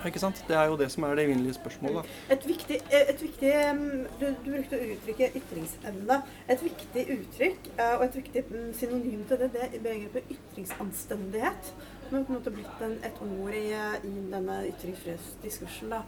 Ikke 0.07 0.21
sant? 0.21 0.39
Det 0.47 0.55
er 0.55 0.69
jo 0.69 0.77
det 0.77 0.87
som 0.93 1.03
er 1.09 1.17
det 1.17 1.25
evinnelige 1.25 1.57
spørsmålet. 1.57 2.07
Et 2.31 2.45
viktig, 2.47 2.77
eh, 2.93 3.09
et 3.11 3.23
viktig 3.23 3.53
mm, 3.75 4.05
du, 4.21 4.27
du 4.45 4.51
brukte 4.53 4.79
uttrykket 4.79 5.39
ytringsevne. 5.41 6.19
Et 6.53 6.63
viktig 6.63 7.05
uttrykk 7.17 7.71
eh, 7.79 7.95
og 7.97 8.05
et 8.05 8.19
viktig 8.21 8.43
mm, 8.51 8.69
synonym 8.77 9.25
til 9.27 9.41
det, 9.41 9.49
det 9.57 9.63
er 9.65 9.81
begrepet 9.83 10.31
ytringsanstendighet. 10.37 11.73
Har 12.07 12.23
på 12.23 12.33
en 12.33 12.39
måte 12.39 12.55
blitt 12.55 12.83
en, 12.87 12.97
et 13.05 13.21
ord 13.25 13.55
i, 13.55 13.67
i 14.07 14.15
denne 14.31 14.57
ytringsfrihetsdiskursen. 14.71 15.91
da. 15.91 16.01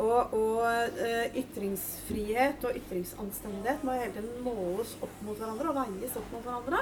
Og, 0.00 0.32
og 0.32 0.66
eh, 1.02 1.34
ytringsfrihet 1.36 2.64
og 2.64 2.76
ytringsanstendighet 2.78 3.82
må 3.84 3.92
hele 3.98 4.12
tiden 4.14 4.44
måles 4.46 4.94
opp 5.02 5.16
mot 5.26 5.36
hverandre 5.36 5.72
og 5.72 5.76
veies 5.80 6.16
opp 6.16 6.28
mot 6.32 6.44
hverandre. 6.46 6.80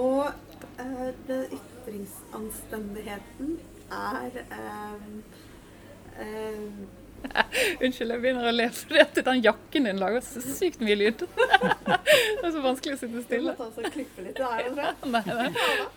Og 0.00 0.26
eh, 0.82 1.14
det, 1.28 1.38
ytringsanstendigheten 1.56 3.48
er 3.90 4.30
eh, 4.42 4.94
eh, 6.26 6.68
Unnskyld, 7.84 8.12
jeg 8.14 8.22
begynner 8.22 8.48
å 8.50 8.52
le 8.54 8.66
fordi 8.74 9.02
at 9.02 9.20
den 9.26 9.42
jakken 9.44 9.88
din 9.88 10.00
lager 10.00 10.24
så 10.24 10.42
sykt 10.44 10.82
mye 10.84 10.96
lyd. 10.98 11.24
det 11.30 12.46
er 12.46 12.54
så 12.54 12.62
vanskelig 12.64 12.96
å 12.96 13.00
sitte 13.02 13.24
stille. 13.24 13.54
Du 13.56 13.62
må 13.62 13.70
ta 13.70 13.82
og 13.84 13.96
klippe 13.96 14.26
litt 14.26 14.38
der, 14.40 14.62
jeg. 14.66 14.94
Nei, 15.10 15.24
nei. 15.28 15.48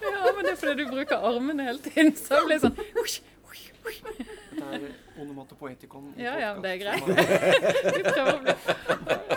Ja, 0.03 0.31
men 0.31 0.41
det 0.43 0.55
er 0.55 0.59
fordi 0.61 0.83
du 0.83 0.91
bruker 0.91 1.29
armene 1.31 1.69
hele 1.69 1.83
tiden. 1.83 2.13
Så 2.19 2.41
det 2.41 2.45
blir 2.49 2.63
sånn 2.63 2.77
husk, 2.99 3.31
husk, 3.49 3.71
husk. 3.87 4.23
Det 4.53 4.67
er 4.77 4.87
onomatopoetikon. 5.21 6.13
Ja, 6.17 6.33
ja, 6.39 6.51
det 6.61 6.75
er 6.75 6.81
greit. 6.81 7.07
Vi 7.97 8.03
prøver 8.05 8.33
å 8.33 8.41
bli 8.43 8.53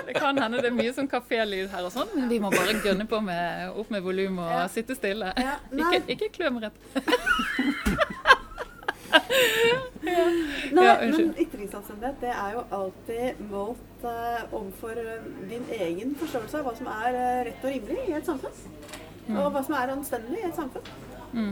Det 0.06 0.14
kan 0.16 0.38
hende 0.38 0.60
det 0.62 0.70
er 0.70 0.76
mye 0.76 0.92
sånn 0.96 1.08
kafélyd 1.10 1.70
her 1.72 1.88
og 1.88 1.92
sånn, 1.94 2.12
men 2.14 2.28
vi 2.30 2.38
må 2.42 2.50
bare 2.54 2.76
gønne 2.84 3.06
på 3.10 3.18
med, 3.24 3.72
opp 3.80 3.90
med 3.92 4.04
volum 4.04 4.38
og 4.44 4.70
sitte 4.72 4.96
stille. 4.96 5.32
Ikke, 5.74 6.02
ikke 6.14 6.30
klø 6.38 6.52
meg 6.54 6.68
rett. 6.68 6.78
Nei, 10.16 10.84
Ja, 10.84 10.94
men 11.00 11.08
unnskyld. 11.08 11.40
ytringsanstendighet 11.46 12.20
det 12.20 12.32
er 12.32 12.52
jo 12.56 12.62
alltid 12.78 13.40
målt 13.50 14.04
uh, 14.04 14.42
overfor 14.50 15.00
eh, 15.02 15.26
din 15.50 15.66
egen 15.78 16.14
forståelse 16.20 16.60
av 16.60 16.68
hva 16.68 16.74
som 16.78 16.90
er 16.92 17.18
eh, 17.20 17.40
rett 17.50 17.66
og 17.66 17.74
rimelig 17.74 18.06
i 18.08 18.16
et 18.18 18.28
samfunn. 18.28 18.62
Og 19.36 19.50
hva 19.54 19.62
som 19.66 19.74
er 19.74 19.92
anstendig 19.96 20.38
i 20.42 20.48
et 20.48 20.58
samfunn. 20.58 20.90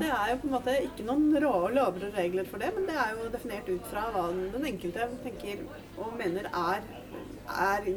Det 0.00 0.08
er 0.08 0.30
jo 0.30 0.36
på 0.40 0.46
en 0.48 0.54
måte 0.54 0.74
ikke 0.86 1.04
noen 1.04 1.34
rå 1.42 1.52
lover 1.74 2.06
og 2.06 2.14
regler 2.16 2.46
for 2.48 2.62
det, 2.62 2.70
men 2.76 2.86
det 2.88 2.94
er 2.96 3.10
jo 3.18 3.26
definert 3.32 3.66
ut 3.68 3.88
fra 3.90 4.04
hva 4.14 4.22
den 4.32 4.64
enkelte 4.70 5.08
tenker 5.24 5.64
og 5.98 6.14
mener 6.16 6.46
er, 6.48 6.86
er 7.50 7.88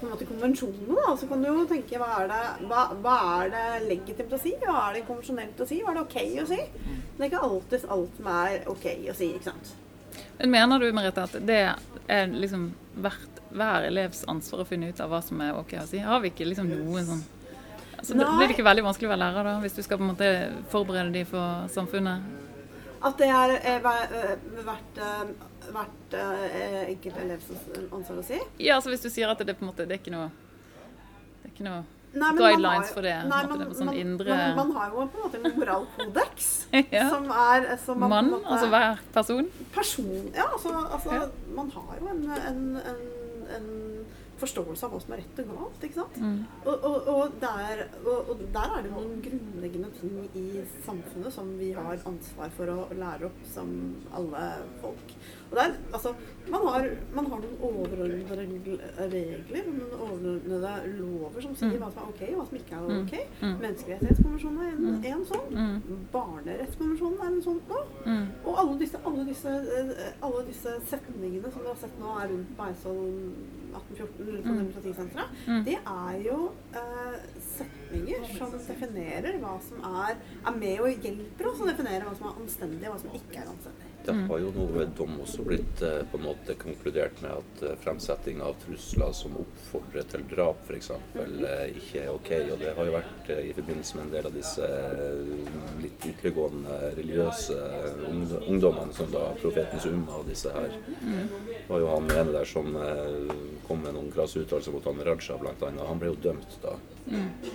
på 0.00 0.06
en 0.08 0.12
måte 0.14 0.26
konvensjonene. 0.28 0.96
Da. 0.96 1.12
Så 1.20 1.28
kan 1.30 1.42
du 1.44 1.48
jo 1.50 1.66
tenke 1.70 2.00
hva 2.00 2.08
er, 2.22 2.30
det, 2.32 2.66
hva, 2.70 2.86
hva 3.04 3.16
er 3.44 3.52
det 3.54 3.66
legitimt 3.90 4.32
å 4.36 4.40
si, 4.40 4.54
hva 4.64 4.78
er 4.88 4.98
det 4.98 5.04
konvensjonelt 5.08 5.60
å 5.60 5.68
si, 5.68 5.80
hva 5.84 5.92
er 5.94 6.00
det 6.00 6.06
ok 6.08 6.18
å 6.42 6.46
si? 6.50 6.60
Det 7.16 7.20
er 7.26 7.28
ikke 7.30 7.44
alltid 7.50 7.86
alt 7.96 8.16
som 8.20 8.30
er 8.34 8.64
ok 8.72 8.86
å 9.12 9.16
si, 9.20 9.30
ikke 9.36 9.50
sant. 9.50 9.74
Men 10.40 10.50
mener 10.54 10.80
du, 10.80 10.88
Merete, 10.96 11.26
at 11.28 11.36
det 11.46 11.58
er 12.10 12.32
liksom 12.32 12.70
hvert, 13.04 13.42
hver 13.52 13.86
elevs 13.90 14.24
ansvar 14.30 14.62
å 14.64 14.68
finne 14.68 14.88
ut 14.90 15.00
av 15.04 15.12
hva 15.12 15.20
som 15.24 15.40
er 15.44 15.52
ok 15.60 15.76
å 15.82 15.86
si? 15.90 16.00
Har 16.02 16.22
vi 16.24 16.32
ikke 16.32 16.48
liksom 16.48 16.70
noen 16.70 17.06
sånn 17.06 17.20
altså, 18.00 18.16
Nei. 18.16 18.24
Blir 18.38 18.48
det 18.48 18.54
ikke 18.56 18.64
veldig 18.66 18.84
vanskelig 18.88 19.10
å 19.10 19.12
være 19.12 19.22
lærer 19.26 19.48
da, 19.50 19.54
hvis 19.62 19.76
du 19.76 19.82
skal 19.84 20.00
på 20.00 20.06
en 20.06 20.12
måte 20.14 20.30
forberede 20.72 21.12
de 21.18 21.24
for 21.28 21.68
samfunnet? 21.74 22.24
At 23.04 23.16
det 23.20 23.28
er 23.32 23.54
eh, 23.60 23.78
hver- 23.84 24.10
eh, 24.16 24.62
hvert, 24.64 24.98
eh, 25.00 25.30
hvert 25.70 26.14
eh, 26.18 26.88
enkelt 26.90 27.16
elevs 27.22 27.48
ansvar 27.92 28.18
å 28.22 28.24
si. 28.26 28.38
Ja, 28.58 28.76
altså 28.78 28.90
hvis 28.92 29.02
du 29.04 29.10
sier 29.12 29.28
at 29.32 29.38
det 29.44 29.56
på 29.58 29.64
en 29.66 29.70
måte 29.72 29.86
det 29.86 29.98
er 29.98 30.02
ikke 30.02 30.14
noe 30.14 30.30
det 31.42 31.48
er 31.50 31.54
ikke 31.54 31.66
noe 31.68 31.80
Nei, 32.10 32.32
Guidelines 32.34 32.88
har- 32.88 32.94
for 32.96 33.06
det, 33.06 33.12
Nei, 33.30 33.42
man, 33.46 33.60
det 33.60 33.66
sånn 33.78 33.86
man, 33.86 33.94
indre- 34.00 34.34
man, 34.34 34.56
man 34.56 34.70
har 34.74 34.88
jo 34.90 35.04
på 35.12 35.20
en 35.20 35.22
måte 35.28 35.38
en 35.46 35.58
moralkodeks 35.60 36.48
ja. 36.96 37.04
som 37.12 37.28
er 37.30 37.68
som 37.84 38.00
man 38.02 38.10
Mann, 38.10 38.30
måte- 38.32 38.50
altså 38.50 38.66
hver 38.72 38.98
person? 39.14 39.46
person 39.76 40.32
Ja, 40.34 40.48
altså, 40.52 40.72
altså 40.90 41.12
Ja. 41.14 41.28
man 41.54 41.70
har 41.76 42.00
jo 42.00 42.08
en, 42.10 42.24
en, 42.48 42.64
en, 42.90 43.04
en 43.60 43.68
forståelse 44.40 44.86
av 44.86 44.92
hva 44.94 45.00
som 45.04 45.12
er 45.14 45.20
rett 45.22 45.40
og 45.44 45.50
galt, 45.54 45.84
ikke 45.86 45.98
sant? 46.00 46.16
Mm. 46.20 46.38
Og, 46.64 46.84
og, 46.90 47.08
og, 47.14 47.34
der, 47.42 47.82
og, 48.04 48.30
der 48.54 48.74
er 48.78 48.82
det 48.86 48.92
noen 48.94 49.20
grunnleggende 49.24 49.90
ting 50.00 50.16
i 50.34 50.64
samfunnet 50.86 51.32
som 51.34 51.52
vi 51.60 51.72
har 51.76 52.00
ansvar 52.08 52.50
for 52.56 52.72
å 52.72 52.78
lære 52.96 53.28
opp 53.30 53.40
som 53.52 53.70
alle 54.16 54.44
folk. 54.80 55.14
Og 55.50 55.56
der, 55.58 55.72
altså, 55.92 56.12
man 56.50 56.66
har, 56.70 56.88
man 57.14 57.26
har 57.32 57.40
noen 57.42 57.56
overordnede 57.66 58.78
regler, 59.10 59.70
noen 59.70 59.94
overordnede 59.98 60.74
lover 60.98 61.40
som 61.42 61.54
sier 61.58 61.70
Mm. 61.70 61.82
hva 61.82 61.92
som 61.92 62.02
er 62.02 62.12
ok, 62.14 62.22
og 62.30 62.38
hva 62.40 62.46
som 62.48 62.56
ikke 62.60 62.76
er 62.76 62.88
Mm. 62.90 63.00
ok. 63.04 63.14
Mm. 63.42 63.56
Menneskerettighetskonvensjonen 63.60 64.60
er 64.60 64.70
en, 64.70 64.84
Mm. 64.90 65.04
en 65.04 65.24
sånn. 65.26 65.82
Barnerettskonvensjonen 66.12 67.20
er 67.20 67.26
en 67.32 67.42
sånn 67.44 67.60
nå. 67.68 67.80
Og 68.44 68.58
alle 68.62 68.78
disse, 68.80 68.98
alle, 69.06 69.24
disse, 69.28 69.54
alle 70.22 70.44
disse 70.46 70.76
setningene 70.90 71.50
som 71.52 71.62
dere 71.62 71.74
har 71.74 71.80
sett 71.82 71.98
nå 72.00 72.14
er 72.22 72.28
rundt 72.32 72.54
på 72.56 72.66
Eidsvoll 72.68 73.10
1814 73.74 74.28
eller 74.28 74.42
på. 74.42 74.54
Demokratisenteret, 74.60 75.38
Mm. 75.46 75.64
det 75.64 75.76
er 75.78 76.18
jo 76.26 76.38
eh, 76.74 77.20
setninger 77.54 78.26
som 78.38 78.52
definerer 78.58 79.38
hva 79.42 79.54
som 79.68 79.84
er, 80.04 80.16
er 80.46 80.58
med 80.58 80.80
og 80.80 81.06
hjelper 81.06 81.50
oss 81.52 81.60
å 81.60 81.70
definere 81.70 82.04
hva 82.08 82.16
som 82.18 82.26
er 82.30 82.40
anstendig 82.42 82.88
og 82.88 82.94
hva 82.96 83.00
som 83.04 83.16
ikke 83.20 83.38
er 83.44 83.50
anstendig. 83.54 83.89
Det 84.06 84.14
har 84.30 84.38
jo 84.40 84.50
nå 84.54 84.64
ved 84.72 84.92
dom 84.96 85.18
også 85.20 85.42
blitt 85.44 85.82
eh, 85.84 86.00
på 86.10 86.16
en 86.18 86.24
måte 86.24 86.54
konkludert 86.58 87.18
med 87.22 87.34
at 87.36 87.62
eh, 87.68 87.74
fremsetting 87.82 88.40
av 88.42 88.54
trusler 88.62 89.12
som 89.16 89.34
oppfordrer 89.42 90.06
til 90.08 90.24
drap 90.30 90.62
f.eks. 90.66 90.90
Eh, 91.20 91.74
ikke 91.76 92.04
er 92.06 92.10
ok. 92.14 92.30
Og 92.54 92.62
det 92.62 92.72
har 92.78 92.88
jo 92.88 92.94
vært 92.96 93.30
eh, 93.34 93.42
i 93.50 93.54
forbindelse 93.58 93.98
med 93.98 94.06
en 94.06 94.14
del 94.14 94.28
av 94.30 94.36
disse 94.38 94.70
eh, 94.70 95.82
litt 95.84 96.06
ytterliggående 96.12 96.78
religiøse 96.96 97.58
ungd- 98.08 98.38
ungdommene, 98.46 98.96
som 98.96 99.10
da 99.12 99.26
Profetens 99.42 99.86
Umma 99.90 100.20
og 100.22 100.28
disse 100.32 100.52
her. 100.54 100.72
var 101.68 101.84
jo 101.84 101.90
han 101.92 102.08
ene 102.16 102.32
der 102.38 102.48
som 102.48 102.72
eh, 102.80 103.34
kom 103.68 103.84
med 103.84 103.94
noen 103.98 104.08
krasse 104.14 104.40
uttalelser 104.42 104.74
mot 104.74 104.88
han 104.88 105.04
Raja 105.06 105.36
bl.a. 105.38 105.70
Han 105.90 106.00
ble 106.00 106.14
jo 106.14 106.18
dømt 106.30 106.56
da 106.64 106.78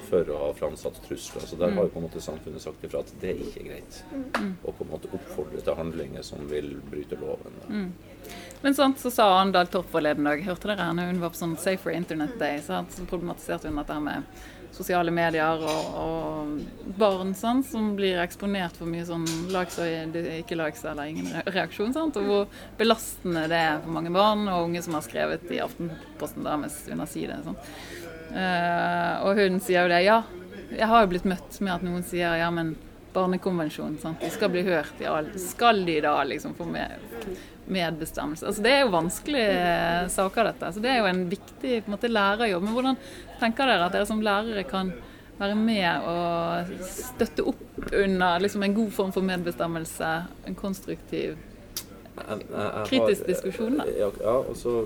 for 0.09 0.27
å 0.33 0.37
ha 0.41 0.47
framsatt 0.57 0.97
trusler. 1.05 1.43
Så 1.47 1.55
der 1.59 1.71
har 1.75 1.85
jo 1.85 1.91
på 1.93 1.99
en 2.01 2.05
måte 2.07 2.21
samfunnet 2.23 2.63
sagt 2.63 2.81
ifra 2.83 2.99
at 3.05 3.11
det 3.21 3.29
er 3.35 3.43
ikke 3.45 3.63
greit. 3.67 3.99
Og 4.65 4.73
på 4.75 4.83
en 4.83 4.89
måte 4.91 5.11
oppfordre 5.15 5.61
til 5.63 5.77
handlinger 5.77 6.25
som 6.27 6.34
vil 6.39 6.75
bryte 6.89 7.17
loven. 7.21 7.61
Mm. 7.69 7.93
Men 8.61 8.75
sant, 8.75 8.99
så 8.99 9.11
sa 9.11 9.27
Andal 9.39 9.67
Torp 9.67 9.91
forleden 9.91 10.25
dag, 10.25 10.41
hørte 10.41 10.71
dere 10.71 10.87
henne? 10.89 11.07
Hun 11.11 11.21
var 11.21 11.33
på 11.33 11.37
sånn 11.37 11.57
Safer 11.61 11.93
Internet 11.93 12.37
Day, 12.41 12.61
så, 12.65 12.81
problematiserte 13.09 13.69
hun 13.69 13.77
dette 13.81 13.97
med 14.01 14.43
sosiale 14.75 15.11
medier 15.13 15.61
og, 15.63 15.91
og 16.01 16.95
barn 16.99 17.31
sånn, 17.37 17.61
som 17.63 17.93
blir 17.95 18.19
eksponert 18.19 18.75
for 18.75 18.91
mye 18.91 19.05
sånn 19.07 19.23
likes 19.53 19.77
og 19.79 20.17
ikke 20.41 20.57
likes 20.59 20.83
eller 20.83 21.11
ingen 21.11 21.29
reaksjon. 21.45 21.93
Sant, 21.95 22.17
og 22.19 22.27
hvor 22.27 22.63
belastende 22.79 23.45
det 23.51 23.61
er 23.69 23.77
for 23.83 23.95
mange 23.95 24.11
barn 24.15 24.47
og 24.51 24.71
unge 24.71 24.83
som 24.83 24.97
har 24.97 25.05
skrevet 25.05 25.45
i 25.53 25.61
Aftenposten 25.63 26.47
deres 26.47 26.81
med 26.91 27.13
Sånn. 27.45 27.61
Uh, 28.35 29.13
og 29.29 29.39
hun 29.39 29.61
sier 29.63 29.85
jo 29.85 29.93
det. 29.93 30.01
Ja, 30.03 30.23
jeg 30.73 30.89
har 30.91 31.05
jo 31.05 31.11
blitt 31.13 31.29
møtt 31.29 31.61
med 31.61 31.75
at 31.77 31.85
noen 31.85 32.03
sier 32.03 32.35
ja, 32.39 32.49
men 32.51 32.73
barnekonvensjonen, 33.15 33.97
sant? 34.01 34.21
de 34.21 34.29
skal 34.33 34.51
bli 34.53 34.61
hørt 34.67 35.01
i 35.01 35.07
all 35.09 35.31
Skal 35.39 35.83
de 35.87 35.99
da 36.03 36.17
liksom 36.27 36.55
få 36.57 36.67
med 36.69 36.99
medbestemmelse. 37.65 38.45
Altså, 38.45 38.61
det 38.61 38.71
er 38.71 38.83
jo 38.83 38.93
vanskelige 38.93 40.09
saker, 40.13 40.51
dette. 40.51 40.71
Så 40.75 40.83
det 40.83 40.91
er 40.91 41.01
jo 41.01 41.09
en 41.09 41.23
viktig 41.31 41.79
på 41.81 41.89
en 41.89 41.95
måte, 41.95 42.11
lærerjobb. 42.11 42.65
Men 42.67 42.77
hvordan 42.77 42.99
tenker 43.41 43.71
dere 43.71 43.87
at 43.87 43.95
dere 43.95 44.09
som 44.09 44.21
lærere 44.25 44.65
kan 44.69 44.93
være 45.39 45.55
med 45.59 46.05
og 46.07 46.75
støtte 46.87 47.43
opp 47.51 47.89
under 47.89 48.39
liksom, 48.43 48.63
en 48.63 48.77
god 48.77 48.93
form 48.95 49.11
for 49.15 49.25
medbestemmelse, 49.25 50.11
en 50.47 50.59
konstruktiv, 50.59 51.35
kritisk 52.87 53.25
diskusjon? 53.27 53.81
Da? 53.81 53.89
Ja, 53.97 54.37
og 54.37 54.53
så 54.59 54.85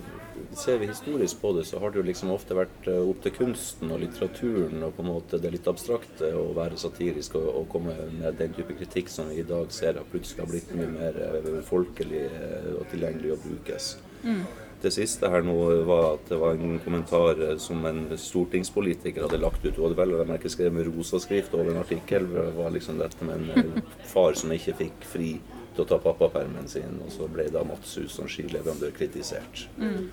ser 0.57 0.77
vi 0.81 0.87
historisk 0.87 1.41
på 1.41 1.51
det, 1.53 1.65
så 1.67 1.79
har 1.79 1.91
det 1.91 1.99
jo 1.99 2.05
liksom 2.07 2.31
ofte 2.33 2.57
vært 2.57 2.87
eh, 2.87 3.01
opp 3.11 3.21
til 3.23 3.35
kunsten 3.35 3.91
og 3.93 4.01
litteraturen 4.03 4.85
og 4.85 4.95
på 4.95 5.03
en 5.05 5.11
måte 5.11 5.39
det 5.41 5.51
litt 5.53 5.67
abstrakte 5.69 6.31
å 6.35 6.49
være 6.57 6.79
satirisk 6.79 7.37
og, 7.39 7.49
og 7.61 7.67
komme 7.73 7.95
med 8.15 8.39
den 8.39 8.55
type 8.55 8.77
kritikk 8.79 9.11
som 9.13 9.29
vi 9.31 9.41
i 9.41 9.47
dag 9.47 9.71
ser 9.75 9.99
at 9.99 10.09
plutselig 10.11 10.45
har 10.45 10.49
blitt 10.51 10.73
mye 10.77 10.89
mer 10.93 11.21
eh, 11.27 11.51
folkelig 11.67 12.25
eh, 12.29 12.71
og 12.77 12.87
tilgjengelig 12.93 13.35
å 13.35 13.39
brukes. 13.43 13.93
Mm. 14.23 14.41
Det 14.79 14.93
siste 14.95 15.27
her 15.27 15.43
nå 15.43 15.55
var 15.87 16.13
at 16.13 16.29
det 16.31 16.37
var 16.39 16.55
en 16.55 16.77
kommentar 16.79 17.41
som 17.59 17.83
en 17.87 18.05
stortingspolitiker 18.15 19.25
hadde 19.25 19.41
lagt 19.41 19.65
ut. 19.65 19.73
Hun 19.75 19.89
hadde 19.89 19.97
vel 19.99 20.15
å 20.15 20.27
merke 20.27 20.51
skrevet 20.51 20.77
med 20.77 20.87
rosaskrift 20.87 21.55
over 21.57 21.73
en 21.73 21.81
artikkel. 21.81 22.29
Det 22.31 22.45
var 22.55 22.71
liksom 22.71 23.01
dette 23.01 23.27
med 23.27 23.57
en 23.59 23.81
far 24.13 24.39
som 24.39 24.53
ikke 24.55 24.77
fikk 24.79 25.09
fri 25.11 25.33
til 25.79 25.85
å 25.85 25.89
ta 25.89 25.99
pappapermen 26.03 26.67
sin, 26.67 26.97
og 27.03 27.11
så 27.13 27.27
ble 27.31 27.47
da 27.53 27.63
Matshus 27.67 28.17
som 28.17 28.27
skileverandør 28.29 28.91
kritisert. 28.97 29.67
Mm. 29.79 30.09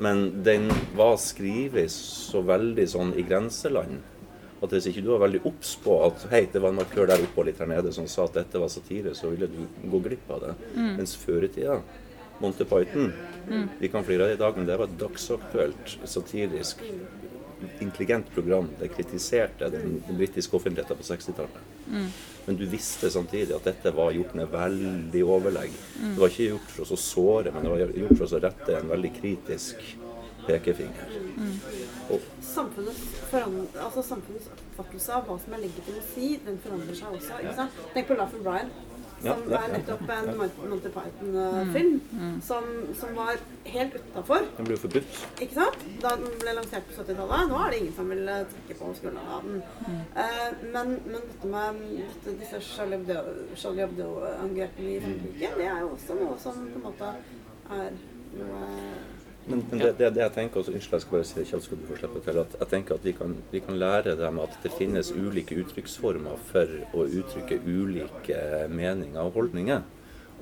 Men 0.00 0.42
den 0.44 0.68
var 0.96 1.16
skrevet 1.20 1.92
så 1.92 2.42
veldig 2.46 2.86
sånn 2.88 3.12
i 3.18 3.24
grenseland 3.26 4.00
at 4.60 4.74
hvis 4.74 4.90
ikke 4.90 5.02
du 5.04 5.08
var 5.14 5.22
veldig 5.24 5.40
obs 5.48 5.72
på 5.80 5.94
at 6.04 6.26
hei, 6.32 6.42
det 6.52 6.60
var 6.60 6.74
en 6.74 6.80
markør 6.82 7.08
der 7.08 7.22
oppe 7.24 7.40
og 7.40 7.48
litt 7.48 7.60
her 7.62 7.68
nede 7.70 7.92
som 7.96 8.08
sa 8.10 8.26
at 8.26 8.36
dette 8.36 8.60
var 8.60 8.68
satire, 8.72 9.14
så 9.16 9.32
ville 9.32 9.48
du 9.48 9.62
gå 9.88 10.00
glipp 10.04 10.28
av 10.36 10.42
det. 10.44 10.54
Mm. 10.74 10.90
Mens 10.98 11.14
før 11.16 11.46
i 11.46 11.52
tida 11.54 11.78
Monty 12.40 12.64
Python 12.68 13.10
mm. 13.48 13.64
Vi 13.80 13.88
kan 13.92 14.04
flire 14.04 14.26
av 14.26 14.32
det 14.32 14.36
i 14.36 14.42
dag, 14.42 14.56
men 14.56 14.68
det 14.68 14.76
var 14.80 14.88
et 14.88 15.00
dagsaktuelt, 15.00 15.96
satirisk, 16.04 16.84
intelligent 17.80 18.28
program. 18.34 18.68
Det 18.80 18.92
kritiserte 18.92 19.68
den, 19.72 19.98
britiske 20.10 20.56
offentligheten 20.56 21.00
på 21.00 21.08
60-tallet. 21.08 21.79
Mm. 21.90 22.10
Men 22.46 22.56
du 22.56 22.64
visste 22.66 23.10
samtidig 23.12 23.54
at 23.54 23.66
dette 23.68 23.92
var 23.94 24.14
gjort 24.16 24.34
med 24.38 24.50
veldig 24.50 25.24
overlegg. 25.24 25.74
Mm. 26.00 26.14
Det 26.14 26.22
var 26.22 26.32
ikke 26.32 26.48
gjort 26.48 26.70
for 26.74 26.84
oss 26.86 26.94
å 26.94 27.00
såre, 27.00 27.52
men 27.54 27.66
det 27.66 27.72
var 27.74 27.98
gjort 28.02 28.16
for 28.16 28.26
oss 28.26 28.36
å 28.38 28.42
rette 28.42 28.78
en 28.78 28.90
veldig 28.90 29.12
kritisk 29.20 29.82
pekefinger. 30.46 31.16
Mm. 31.36 31.58
Samfunnets, 32.42 33.02
altså 33.32 34.02
samfunnets, 34.02 34.48
oppfattelse 34.56 35.18
av 35.18 35.28
hva 35.28 35.36
som 35.42 35.54
er 35.54 35.66
legitimt 35.66 36.00
å 36.00 36.06
si, 36.14 36.30
den 36.46 36.58
forandrer 36.64 36.98
seg 36.98 37.18
også. 37.18 37.42
Ikke 37.44 37.58
sant? 37.60 37.82
Tenk 37.94 38.08
på 38.08 38.18
Laffer 38.18 38.42
Brian 38.46 38.72
som 39.20 39.42
ja, 39.50 39.58
er 39.60 39.72
nettopp 39.74 40.12
en 40.14 40.28
Monty 40.38 40.90
Python-film 40.94 41.96
mm, 41.98 42.20
mm. 42.20 42.36
som, 42.44 42.68
som, 42.96 43.12
var 43.16 43.40
helt 43.64 43.96
utafor. 43.98 44.46
Den 44.56 44.68
ble 44.68 44.76
jo 44.76 44.82
forbudt. 44.86 45.18
Ikke 45.44 45.58
sant? 45.58 45.84
Da 46.02 46.14
den 46.20 46.38
ble 46.40 46.54
lansert 46.56 46.88
på 46.88 46.96
70-tallet. 46.96 47.50
Nå 47.50 47.60
er 47.60 47.74
det 47.74 47.82
ingen 47.82 47.96
som 47.98 48.08
vil 48.14 48.32
eh, 48.32 48.46
trekke 48.54 48.78
på 48.80 48.92
skuldrene 48.96 49.36
av 49.36 49.46
den. 49.46 49.60
Mm. 49.84 50.00
Uh, 50.16 50.48
men, 50.72 50.96
men, 51.04 51.28
dette 51.28 51.52
med 51.52 51.84
dette, 52.00 52.36
disse 52.40 52.62
Charlie 52.70 53.84
Hebdo-angrepene 53.84 54.96
i 54.96 54.98
Frankrike, 55.04 55.54
det 55.60 55.68
er 55.68 55.84
jo 55.84 55.92
også 55.98 56.18
noe 56.20 56.40
som 56.40 56.64
på 56.64 56.80
en 56.80 56.86
måte 56.88 57.14
er 57.70 57.96
noe 58.40 58.68
men, 59.46 59.62
men 59.70 59.80
det, 59.80 59.92
det, 59.98 60.10
det, 60.14 60.22
jeg 60.22 60.32
tenker 60.34 60.60
også, 60.60 60.72
Unnskyld, 60.76 60.96
jeg 60.96 61.04
skal 61.04 61.16
bare 61.16 61.28
si 61.28 61.38
det, 61.40 61.62
skal 61.64 61.78
du 61.80 61.86
få 61.88 61.96
slippe 61.98 62.20
til. 62.24 62.40
at 62.42 62.56
Jeg 62.60 62.70
tenker 62.70 62.94
at 62.94 63.04
vi 63.04 63.12
kan, 63.16 63.36
vi 63.50 63.62
kan, 63.64 63.78
lære 63.80 64.16
dem 64.18 64.38
at 64.42 64.58
det 64.62 64.72
finnes 64.76 65.12
ulike 65.16 65.56
uttrykksformer 65.62 66.42
for 66.50 66.74
å 66.94 67.06
uttrykke 67.06 67.60
ulike 67.66 68.42
meninger 68.68 69.20
og 69.22 69.38
holdninger. 69.38 69.82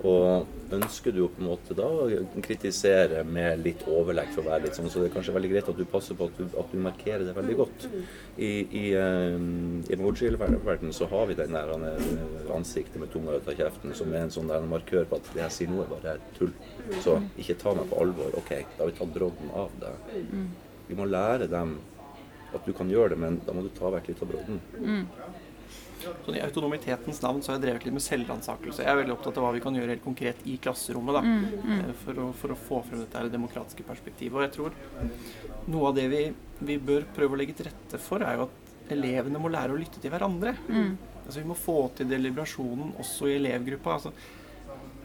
Og 0.06 0.74
ønsker 0.76 1.14
du 1.14 1.24
på 1.26 1.40
en 1.40 1.48
måte 1.48 1.74
da 1.74 1.86
å 1.88 2.06
kritisere 2.44 3.24
med 3.26 3.64
litt 3.64 3.80
overlegg, 3.90 4.30
for 4.34 4.44
å 4.44 4.52
være 4.52 4.68
litt 4.68 4.76
sånn, 4.78 4.90
så 4.92 5.00
det 5.02 5.08
er 5.08 5.14
kanskje 5.16 5.34
veldig 5.34 5.50
greit 5.50 5.70
at 5.72 5.80
du 5.80 5.84
passer 5.90 6.18
på 6.18 6.28
at 6.28 6.38
du, 6.38 6.44
at 6.60 6.70
du 6.70 6.78
markerer 6.84 7.24
det 7.26 7.34
veldig 7.34 7.56
godt. 7.58 7.86
I, 8.36 8.52
i, 8.82 8.84
um, 8.94 9.80
i 9.82 9.96
emoji-verdenen 9.96 10.94
så 10.94 11.08
har 11.10 11.26
vi 11.30 11.38
den 11.40 11.56
der 11.56 11.74
ansiktet 12.54 13.00
med 13.02 13.10
tunga 13.14 13.38
ut 13.38 13.50
av 13.50 13.58
kjeften 13.58 13.96
som 13.98 14.14
er 14.14 14.26
en 14.26 14.34
sånn 14.34 14.52
der 14.52 14.70
markør 14.70 15.08
på 15.08 15.18
at 15.18 15.32
det 15.34 15.42
jeg 15.46 15.56
sier 15.56 15.74
nå, 15.74 15.82
er 15.82 15.92
bare 15.96 16.16
tull. 16.38 16.54
Så 17.02 17.18
ikke 17.40 17.58
ta 17.58 17.74
meg 17.74 17.90
på 17.90 17.98
alvor. 18.04 18.38
OK, 18.38 18.54
da 18.54 18.84
har 18.84 18.92
vi 18.92 18.98
tatt 19.00 19.14
brodden 19.18 19.54
av 19.58 19.74
det. 19.82 19.94
Vi 20.88 20.96
må 20.96 21.08
lære 21.10 21.50
dem 21.50 21.78
at 22.54 22.64
du 22.64 22.72
kan 22.72 22.88
gjøre 22.88 23.12
det, 23.12 23.20
men 23.20 23.42
da 23.44 23.52
må 23.56 23.66
du 23.66 23.72
ta 23.76 23.90
vekk 23.92 24.12
litt 24.12 24.22
av 24.24 24.30
brodden. 24.30 24.60
Sånn 26.24 26.36
I 26.38 26.42
autonomitetens 26.44 27.20
navn 27.24 27.42
så 27.42 27.52
har 27.52 27.58
jeg 27.58 27.64
drevet 27.66 27.86
litt 27.86 27.96
med 27.96 28.04
selvransakelse. 28.04 28.84
Jeg 28.84 28.92
er 28.92 29.00
veldig 29.00 29.14
opptatt 29.14 29.40
av 29.40 29.46
hva 29.46 29.52
vi 29.56 29.62
kan 29.64 29.76
gjøre 29.78 29.94
helt 29.94 30.04
konkret 30.04 30.40
i 30.48 30.56
klasserommet 30.62 31.18
da, 31.18 31.22
mm, 31.24 31.44
mm. 31.58 31.74
Eh, 31.76 31.92
for, 32.04 32.22
å, 32.22 32.30
for, 32.40 32.54
å, 32.54 32.58
få 32.68 32.80
frem 32.86 33.02
dette 33.04 33.24
demokratiske 33.32 33.86
perspektivet. 33.88 34.38
Og 34.38 34.44
jeg 34.46 34.54
tror 34.56 35.68
noe 35.72 35.90
av 35.90 35.98
det 35.98 36.08
vi, 36.12 36.24
vi, 36.60 36.78
bør 36.90 37.06
prøve 37.16 37.36
å 37.36 37.40
legge 37.42 37.58
til 37.58 37.70
rette 37.70 38.00
for, 38.02 38.24
er 38.24 38.38
jo 38.38 38.48
at 38.48 38.92
elevene 38.94 39.40
må 39.42 39.52
lære 39.52 39.74
å 39.74 39.78
lytte 39.78 40.00
til 40.02 40.12
hverandre. 40.14 40.56
Mm. 40.68 40.92
Altså 41.24 41.38
Vi 41.42 41.48
må 41.48 41.58
få 41.58 41.78
til 41.98 42.08
deliberasjonen 42.08 42.94
også 43.02 43.28
i 43.28 43.36
elevgruppa. 43.36 43.98
Altså, 43.98 44.14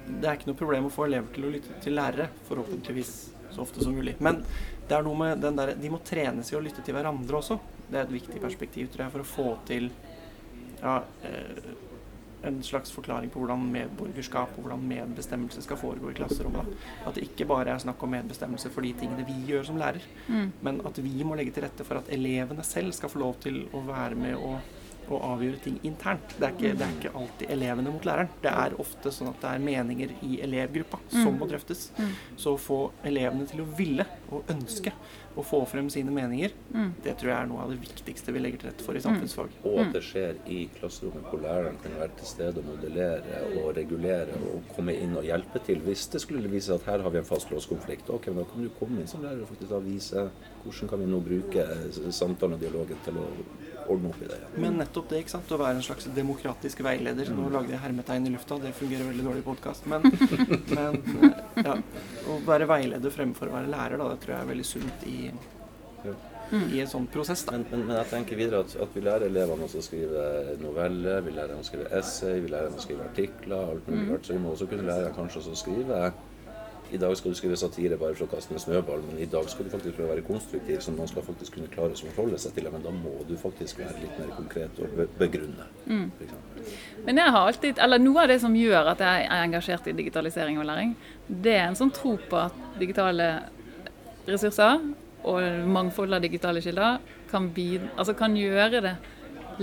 det 0.07 0.27
er 0.27 0.37
ikke 0.37 0.51
noe 0.51 0.59
problem 0.59 0.87
å 0.87 0.93
få 0.93 1.07
elever 1.07 1.31
til 1.35 1.47
å 1.47 1.53
lytte 1.53 1.79
til 1.83 1.95
lærere, 1.97 2.29
forhåpentligvis 2.47 3.13
så 3.53 3.61
ofte 3.61 3.83
som 3.83 3.95
mulig. 3.95 4.15
Men 4.23 4.41
det 4.87 4.97
er 4.97 5.05
noe 5.05 5.19
med 5.19 5.43
den 5.43 5.59
der, 5.59 5.73
de 5.79 5.91
må 5.91 5.99
trenes 6.05 6.49
i 6.51 6.57
å 6.57 6.63
lytte 6.63 6.83
til 6.83 6.95
hverandre 6.95 7.39
også. 7.39 7.59
Det 7.87 7.99
er 7.99 8.07
et 8.07 8.15
viktig 8.15 8.41
perspektiv 8.41 8.89
tror 8.91 9.05
jeg, 9.05 9.13
for 9.13 9.23
å 9.23 9.29
få 9.29 9.47
til 9.67 9.89
ja, 10.81 11.01
eh, 11.23 11.73
en 12.43 12.63
slags 12.63 12.91
forklaring 12.91 13.31
på 13.31 13.39
hvordan 13.39 13.63
medborgerskap 13.71 14.57
og 14.57 14.65
hvordan 14.65 14.83
medbestemmelse 14.87 15.61
skal 15.63 15.79
foregå 15.79 16.11
i 16.11 16.17
klasserommet. 16.17 16.73
At 17.07 17.15
det 17.15 17.23
ikke 17.29 17.47
bare 17.47 17.71
er 17.71 17.83
snakk 17.83 18.03
om 18.03 18.11
medbestemmelse 18.11 18.71
for 18.73 18.83
de 18.83 18.91
tingene 18.99 19.25
vi 19.27 19.37
gjør 19.47 19.69
som 19.69 19.79
lærer, 19.79 20.03
mm. 20.27 20.49
men 20.61 20.81
at 20.85 20.99
vi 21.03 21.23
må 21.23 21.37
legge 21.39 21.55
til 21.55 21.63
rette 21.63 21.87
for 21.87 22.01
at 22.01 22.11
elevene 22.13 22.65
selv 22.67 22.91
skal 22.97 23.11
få 23.13 23.23
lov 23.23 23.37
til 23.45 23.63
å 23.71 23.83
være 23.87 24.19
med 24.19 24.35
og, 24.35 24.59
og 25.09 25.25
avgjøre 25.33 25.61
ting 25.63 25.79
internt. 25.87 26.35
Det 26.37 26.47
er, 26.47 26.55
ikke, 26.55 26.73
det 26.79 26.85
er, 26.85 26.95
ikke, 26.97 27.13
alltid 27.19 27.53
elevene 27.55 27.93
mot 27.93 28.07
læreren. 28.07 28.31
Det 28.43 28.53
er 28.63 28.77
ofte 28.83 29.13
sånn 29.13 29.31
at 29.33 29.41
det 29.43 29.51
er 29.51 29.65
meninger 29.67 30.15
i 30.25 30.39
elevgruppa 30.45 31.01
som 31.09 31.33
mm. 31.33 31.41
må 31.41 31.49
drøftes. 31.51 31.89
Mm. 31.97 32.13
Så 32.45 32.55
å 32.55 32.61
få 32.61 32.79
elevene 33.07 33.47
til 33.49 33.63
å 33.63 33.69
ville 33.77 34.07
og 34.33 34.49
ønske 34.53 34.93
å 35.35 35.43
få 35.45 35.63
frem 35.65 35.87
sine 35.89 36.13
meninger, 36.13 36.51
mm. 36.73 36.89
det 37.03 37.15
tror 37.17 37.31
jeg 37.31 37.37
er 37.39 37.47
noe 37.49 37.63
av 37.63 37.71
det 37.73 37.79
viktigste 37.81 38.33
vi 38.35 38.41
legger 38.43 38.61
til 38.61 38.69
rette 38.69 38.85
for 38.85 38.97
i 38.97 39.01
samfunnsfag. 39.01 39.55
Og 39.65 39.79
at 39.81 39.95
det 39.95 40.03
skjer 40.05 40.37
i 40.51 40.59
klasserommet, 40.75 41.25
hvor 41.29 41.41
læreren 41.41 41.79
kan 41.81 41.95
være 41.97 42.13
til 42.19 42.29
stede 42.29 42.61
og 42.61 42.67
modellere 42.69 43.41
og 43.63 43.71
regulere 43.77 44.37
og 44.51 44.69
komme 44.75 44.93
inn 44.93 45.17
og 45.17 45.25
hjelpe 45.25 45.61
til. 45.65 45.81
Hvis 45.87 46.05
det 46.13 46.21
skulle 46.21 46.51
vise 46.51 46.69
seg 46.69 46.81
at 46.81 46.89
her 46.91 47.05
har 47.05 47.15
vi 47.15 47.21
en 47.23 47.29
fastlåst 47.29 47.71
konflikt, 47.71 48.11
ok, 48.13 48.29
men 48.29 48.43
da 48.43 48.49
kan 48.51 48.67
du 48.67 48.73
komme 48.77 49.01
inn 49.01 49.09
som 49.09 49.25
lærer 49.25 49.41
og 49.41 49.49
faktisk 49.49 49.73
da 49.73 49.81
vise 49.83 50.27
hvordan 50.63 50.91
kan 50.91 51.01
vi 51.01 51.09
nå 51.09 51.19
bruke 51.23 51.65
samtalen 52.13 52.57
og 52.57 52.61
dialogen 52.61 53.01
til 53.03 53.17
å 53.19 53.25
ordne 53.93 54.11
opp 54.11 54.21
i 54.21 54.29
det. 54.29 54.39
Ja. 54.41 54.51
Men 54.65 54.77
nettopp 54.81 55.09
det, 55.11 55.23
ikke 55.23 55.35
sant. 55.35 55.53
Å 55.53 55.61
være 55.61 55.79
en 55.79 55.85
slags 55.85 56.09
demokratisk 56.15 56.83
veileder. 56.85 57.31
Nå 57.35 57.47
lagde 57.53 57.75
jeg 57.75 57.83
hermetegn 57.83 58.27
i 58.29 58.33
lufta, 58.35 58.59
det 58.63 58.75
fungerer 58.77 59.09
veldig 59.11 59.27
dårlig 59.29 59.43
i 59.43 59.47
podkast. 59.47 59.87
Men, 59.91 60.05
men 60.77 60.99
ja, 61.63 61.79
å 62.29 62.37
være 62.47 62.69
veileder 62.69 63.13
fremfor 63.13 63.51
å 63.51 63.57
være 63.59 63.73
lærer, 63.73 64.01
da, 64.01 64.11
det 64.13 64.23
tror 64.25 64.35
jeg 64.35 64.41
er 64.41 64.53
veldig 64.53 64.69
sunt 64.73 65.09
i 65.09 65.17
i 66.53 66.81
en 66.83 66.89
sånn 66.89 67.07
prosess. 67.09 67.45
Men, 67.49 67.63
men, 67.71 67.85
men, 67.87 67.95
jeg 68.01 68.09
tenker 68.11 68.37
videre 68.37 68.61
at, 68.65 68.75
at, 68.83 68.91
vi 68.93 69.03
lærer 69.05 69.25
elevene 69.29 69.65
å 69.65 69.81
skrive 69.83 70.25
noveller, 70.61 71.23
vi 71.25 71.33
lærer 71.33 71.55
dem 71.55 71.63
å 71.63 71.65
skrive 71.65 71.89
essay, 71.97 72.41
vi 72.43 72.51
lærer 72.51 72.69
dem 72.69 72.77
å 72.77 72.83
skrive 72.83 73.07
artikler. 73.07 73.71
alt 73.73 73.89
mulig 73.89 74.05
mm. 74.11 74.21
Så 74.27 74.35
vi 74.35 74.43
må 74.43 74.53
også 74.53 74.67
kunne 74.69 74.87
lære 74.89 75.13
kanskje 75.15 75.41
å 75.41 75.57
skrive 75.57 76.03
i 76.93 76.97
dag 77.01 77.17
skal 77.17 77.33
du 77.33 77.37
skrive 77.37 77.57
satire 77.57 77.97
bare 77.97 78.13
for 78.13 78.27
å 78.27 78.31
kaste 78.35 78.53
en 78.53 78.61
snøball, 78.61 79.01
men 79.07 79.17
i 79.23 79.25
dag 79.29 79.47
skal 79.49 79.65
du 79.65 79.71
faktisk 79.73 79.95
prøve 79.97 80.11
å 80.11 80.13
være 80.13 80.25
konstruktiv, 80.27 80.77
så 80.85 80.93
man 80.93 81.09
skal 81.09 81.25
faktisk 81.25 81.55
kunne 81.55 81.71
klare 81.73 81.95
å 81.95 82.01
forholde 82.01 82.37
seg 82.41 82.53
til 82.53 82.67
det. 82.67 82.73
Men 82.75 82.83
da 82.85 82.91
må 82.93 83.13
du 83.25 83.33
faktisk 83.41 83.81
være 83.81 84.03
litt 84.03 84.19
mer 84.21 84.33
konkret 84.37 84.81
og 84.83 84.99
begrunne. 85.17 85.65
Mm. 85.89 86.11
Men 87.07 87.21
jeg 87.23 87.35
har 87.35 87.49
alltid, 87.49 87.81
eller 87.85 88.03
noe 88.03 88.25
av 88.25 88.29
det 88.29 88.37
som 88.43 88.57
gjør 88.57 88.91
at 88.93 89.01
jeg 89.01 89.25
er 89.25 89.45
engasjert 89.47 89.89
i 89.89 89.95
digitalisering 89.97 90.59
og 90.61 90.69
læring, 90.69 90.93
det 91.27 91.55
er 91.57 91.65
en 91.65 91.79
sånn 91.79 91.93
tro 91.95 92.13
på 92.29 92.43
at 92.43 92.61
digitale 92.77 93.31
ressurser 94.27 94.85
og 95.23 95.65
mangfold 95.73 96.13
av 96.13 96.21
digitale 96.23 96.61
kilder 96.61 97.01
kan, 97.31 97.49
altså 97.97 98.13
kan 98.17 98.37
gjøre 98.37 98.83
det 98.85 98.93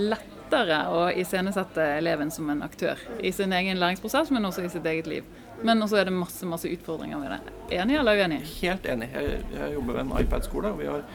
lettere 0.01 0.81
å 0.91 1.05
iscenesette 1.15 1.85
eleven 2.01 2.31
som 2.33 2.49
en 2.51 2.65
aktør 2.65 2.99
i 3.23 3.31
sin 3.31 3.53
egen 3.55 3.79
læringsprosess, 3.79 4.33
men 4.35 4.45
også 4.49 4.65
i 4.65 4.73
sitt 4.73 4.85
eget 4.91 5.07
liv. 5.07 5.31
Men 5.67 5.83
også 5.85 5.99
er 6.01 6.09
det 6.09 6.15
masse 6.15 6.47
masse 6.49 6.69
utfordringer 6.71 7.21
med 7.21 7.35
det. 7.35 7.53
Enig 7.77 7.99
eller 7.99 8.23
uenig? 8.23 8.41
Helt 8.61 8.87
enig. 8.89 9.11
Jeg, 9.13 9.43
jeg 9.53 9.75
jobber 9.77 9.99
ved 9.99 10.03
en 10.05 10.17
iPad-skole. 10.23 10.73
og 10.73 10.81
vi 10.81 10.89
har 10.89 11.05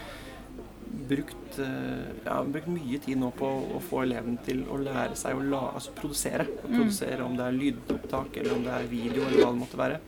brukt, 1.08 1.58
eh, 1.58 2.06
ja, 2.24 2.44
brukt 2.44 2.70
mye 2.70 3.00
tid 3.02 3.18
nå 3.20 3.30
på 3.36 3.48
å 3.76 3.80
få 3.82 4.04
eleven 4.06 4.38
til 4.46 4.64
å 4.70 4.78
lære 4.80 5.18
seg 5.18 5.36
å 5.36 5.44
la, 5.44 5.64
altså 5.74 5.94
produsere. 5.96 6.46
Produsere 6.62 7.26
Om 7.26 7.36
det 7.38 7.44
er 7.46 7.60
lydopptak, 7.60 8.40
eller 8.40 8.56
om 8.56 8.64
det 8.64 8.72
er 8.72 8.88
video, 8.90 9.26
eller 9.26 9.42
hva 9.42 9.52
det 9.52 9.62
måtte 9.64 9.82
være. 9.82 10.00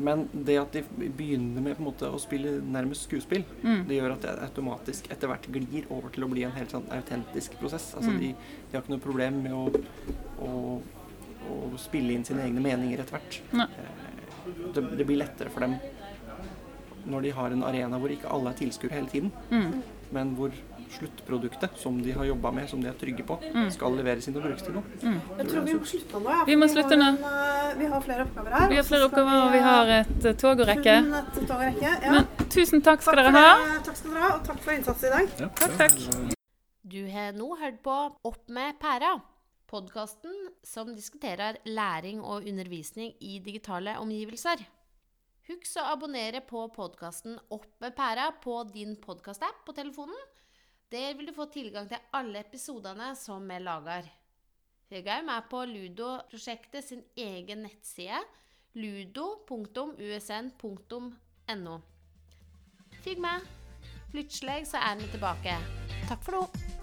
Men 0.00 0.28
det 0.32 0.56
at 0.56 0.72
de 0.72 1.08
begynner 1.18 1.64
med 1.64 1.80
måte 1.82 2.08
å 2.08 2.18
spille 2.22 2.54
nærmest 2.62 3.04
skuespill, 3.08 3.42
det 3.88 3.98
gjør 3.98 4.14
at 4.14 4.22
det 4.24 4.36
automatisk 4.46 5.10
etter 5.12 5.28
hvert 5.28 5.48
glir 5.52 5.90
over 5.90 6.14
til 6.14 6.24
å 6.24 6.30
bli 6.30 6.46
en 6.46 6.54
helt 6.56 6.72
sånn 6.72 6.86
autentisk 6.94 7.58
prosess. 7.60 7.90
Altså 7.98 8.14
de, 8.16 8.30
de 8.32 8.76
har 8.76 8.84
ikke 8.84 8.94
noe 8.94 9.04
problem 9.04 9.42
med 9.44 9.52
å, 9.52 9.66
å, 10.46 10.80
å 11.48 11.78
spille 11.78 12.12
inn 12.12 12.24
sine 12.24 12.42
egne 12.44 12.60
meninger 12.60 13.00
etter 13.00 13.18
hvert. 13.18 13.40
Eh, 13.54 13.66
Det, 14.74 14.82
det 14.96 15.04
blir 15.06 15.18
lettere 15.20 15.50
for 15.50 15.60
dem 15.60 15.74
når 17.06 17.22
de 17.22 17.30
har 17.30 17.50
en 17.54 17.62
arena 17.64 17.98
hvor 17.98 18.10
ikke 18.12 18.28
alle 18.28 18.50
er 18.50 18.54
tilskuere 18.58 18.92
hele 18.92 19.08
tiden, 19.08 19.30
Mm. 19.50 19.82
men 20.12 20.34
hvor 20.36 20.50
sluttproduktet 20.90 21.76
som 21.78 22.02
de 22.02 22.10
har 22.12 22.24
jobba 22.24 22.50
med, 22.52 22.68
som 22.68 22.80
de 22.82 22.88
er 22.88 22.92
trygge 22.98 23.22
på, 23.24 23.38
skal 23.70 23.94
leveres 23.96 24.26
inn 24.28 24.36
og 24.36 24.42
brukes 24.42 24.62
til 24.62 24.74
noe. 24.74 24.82
Jeg 25.38 25.46
tror 25.48 25.64
vi 25.64 25.74
må 25.78 25.84
slutte 25.86 26.20
nå. 26.20 26.30
Ja, 26.30 26.44
Vi 26.44 26.56
må 26.56 26.68
slutte 26.68 26.96
nå. 26.98 27.08
Vi 27.16 27.22
har 27.22 27.30
en, 27.30 27.70
eh, 27.70 27.78
vi 27.78 27.86
har 27.86 28.00
flere 28.00 28.24
oppgaver 28.26 28.50
her. 28.58 28.68
Vi 28.68 28.76
har 28.76 28.82
flere 28.84 29.04
oppgaver, 29.08 29.46
og 29.46 29.52
vi 29.52 29.58
har 29.58 29.86
et 30.00 30.24
eh, 30.24 30.32
tog 30.34 30.58
å 30.58 30.66
rekke. 30.66 30.96
et 30.98 31.46
tog 31.46 31.56
å 31.56 31.60
rekke. 31.60 32.02
Ja. 32.02 32.10
Men 32.10 32.26
tusen 32.48 32.82
takk 32.82 33.02
skal 33.02 33.14
Takk 33.14 33.24
dere 33.24 33.32
ha. 33.32 33.56
det. 33.76 33.84
Takk 33.86 33.96
skal 33.96 34.10
dere 34.12 34.20
ha, 34.22 34.34
og 34.36 34.44
takk 34.44 34.58
for 34.60 34.72
innsatsen 34.72 35.06
i 35.06 35.10
dag. 35.16 35.54
Takk, 35.56 35.76
takk. 35.78 36.36
Du 36.90 37.06
har 37.08 37.32
nå 37.32 37.56
hørt 37.60 37.82
på 37.82 38.12
Opp 38.24 38.48
med 38.48 38.74
pæra, 38.80 39.20
podkasten 39.70 40.50
som 40.66 40.90
diskuterer 40.96 41.56
læring 41.64 42.20
og 42.20 42.46
undervisning 42.48 43.14
i 43.20 43.38
digitale 43.44 43.94
omgivelser. 44.02 44.64
Husk 45.50 45.78
å 45.80 45.86
abonnere 45.94 46.40
på 46.46 46.66
podkasten 46.74 47.38
Opp 47.54 47.66
med 47.82 47.94
pæra 47.96 48.28
på 48.42 48.64
din 48.70 48.96
podkastapp 49.02 49.64
på 49.66 49.72
telefonen. 49.74 50.18
Der 50.90 51.14
vil 51.18 51.26
du 51.30 51.34
få 51.34 51.46
tilgang 51.50 51.88
til 51.90 51.98
alle 52.14 52.42
episodene 52.42 53.14
som 53.18 53.46
vi 53.46 53.58
lager. 53.62 54.04
Høgheim 54.90 55.28
er 55.30 55.46
på 55.50 55.64
Ludo-prosjektet 55.70 56.84
sin 56.88 57.02
egen 57.14 57.62
nettside 57.66 58.18
ludo.usn.no. 58.74 59.30
Følg 63.00 63.20
med. 63.22 63.40
Plutselig 64.10 64.66
så 64.66 64.78
er 64.82 64.98
vi 64.98 65.06
tilbake. 65.14 65.54
Takk 66.10 66.22
for 66.26 66.32
nå. 66.40 66.79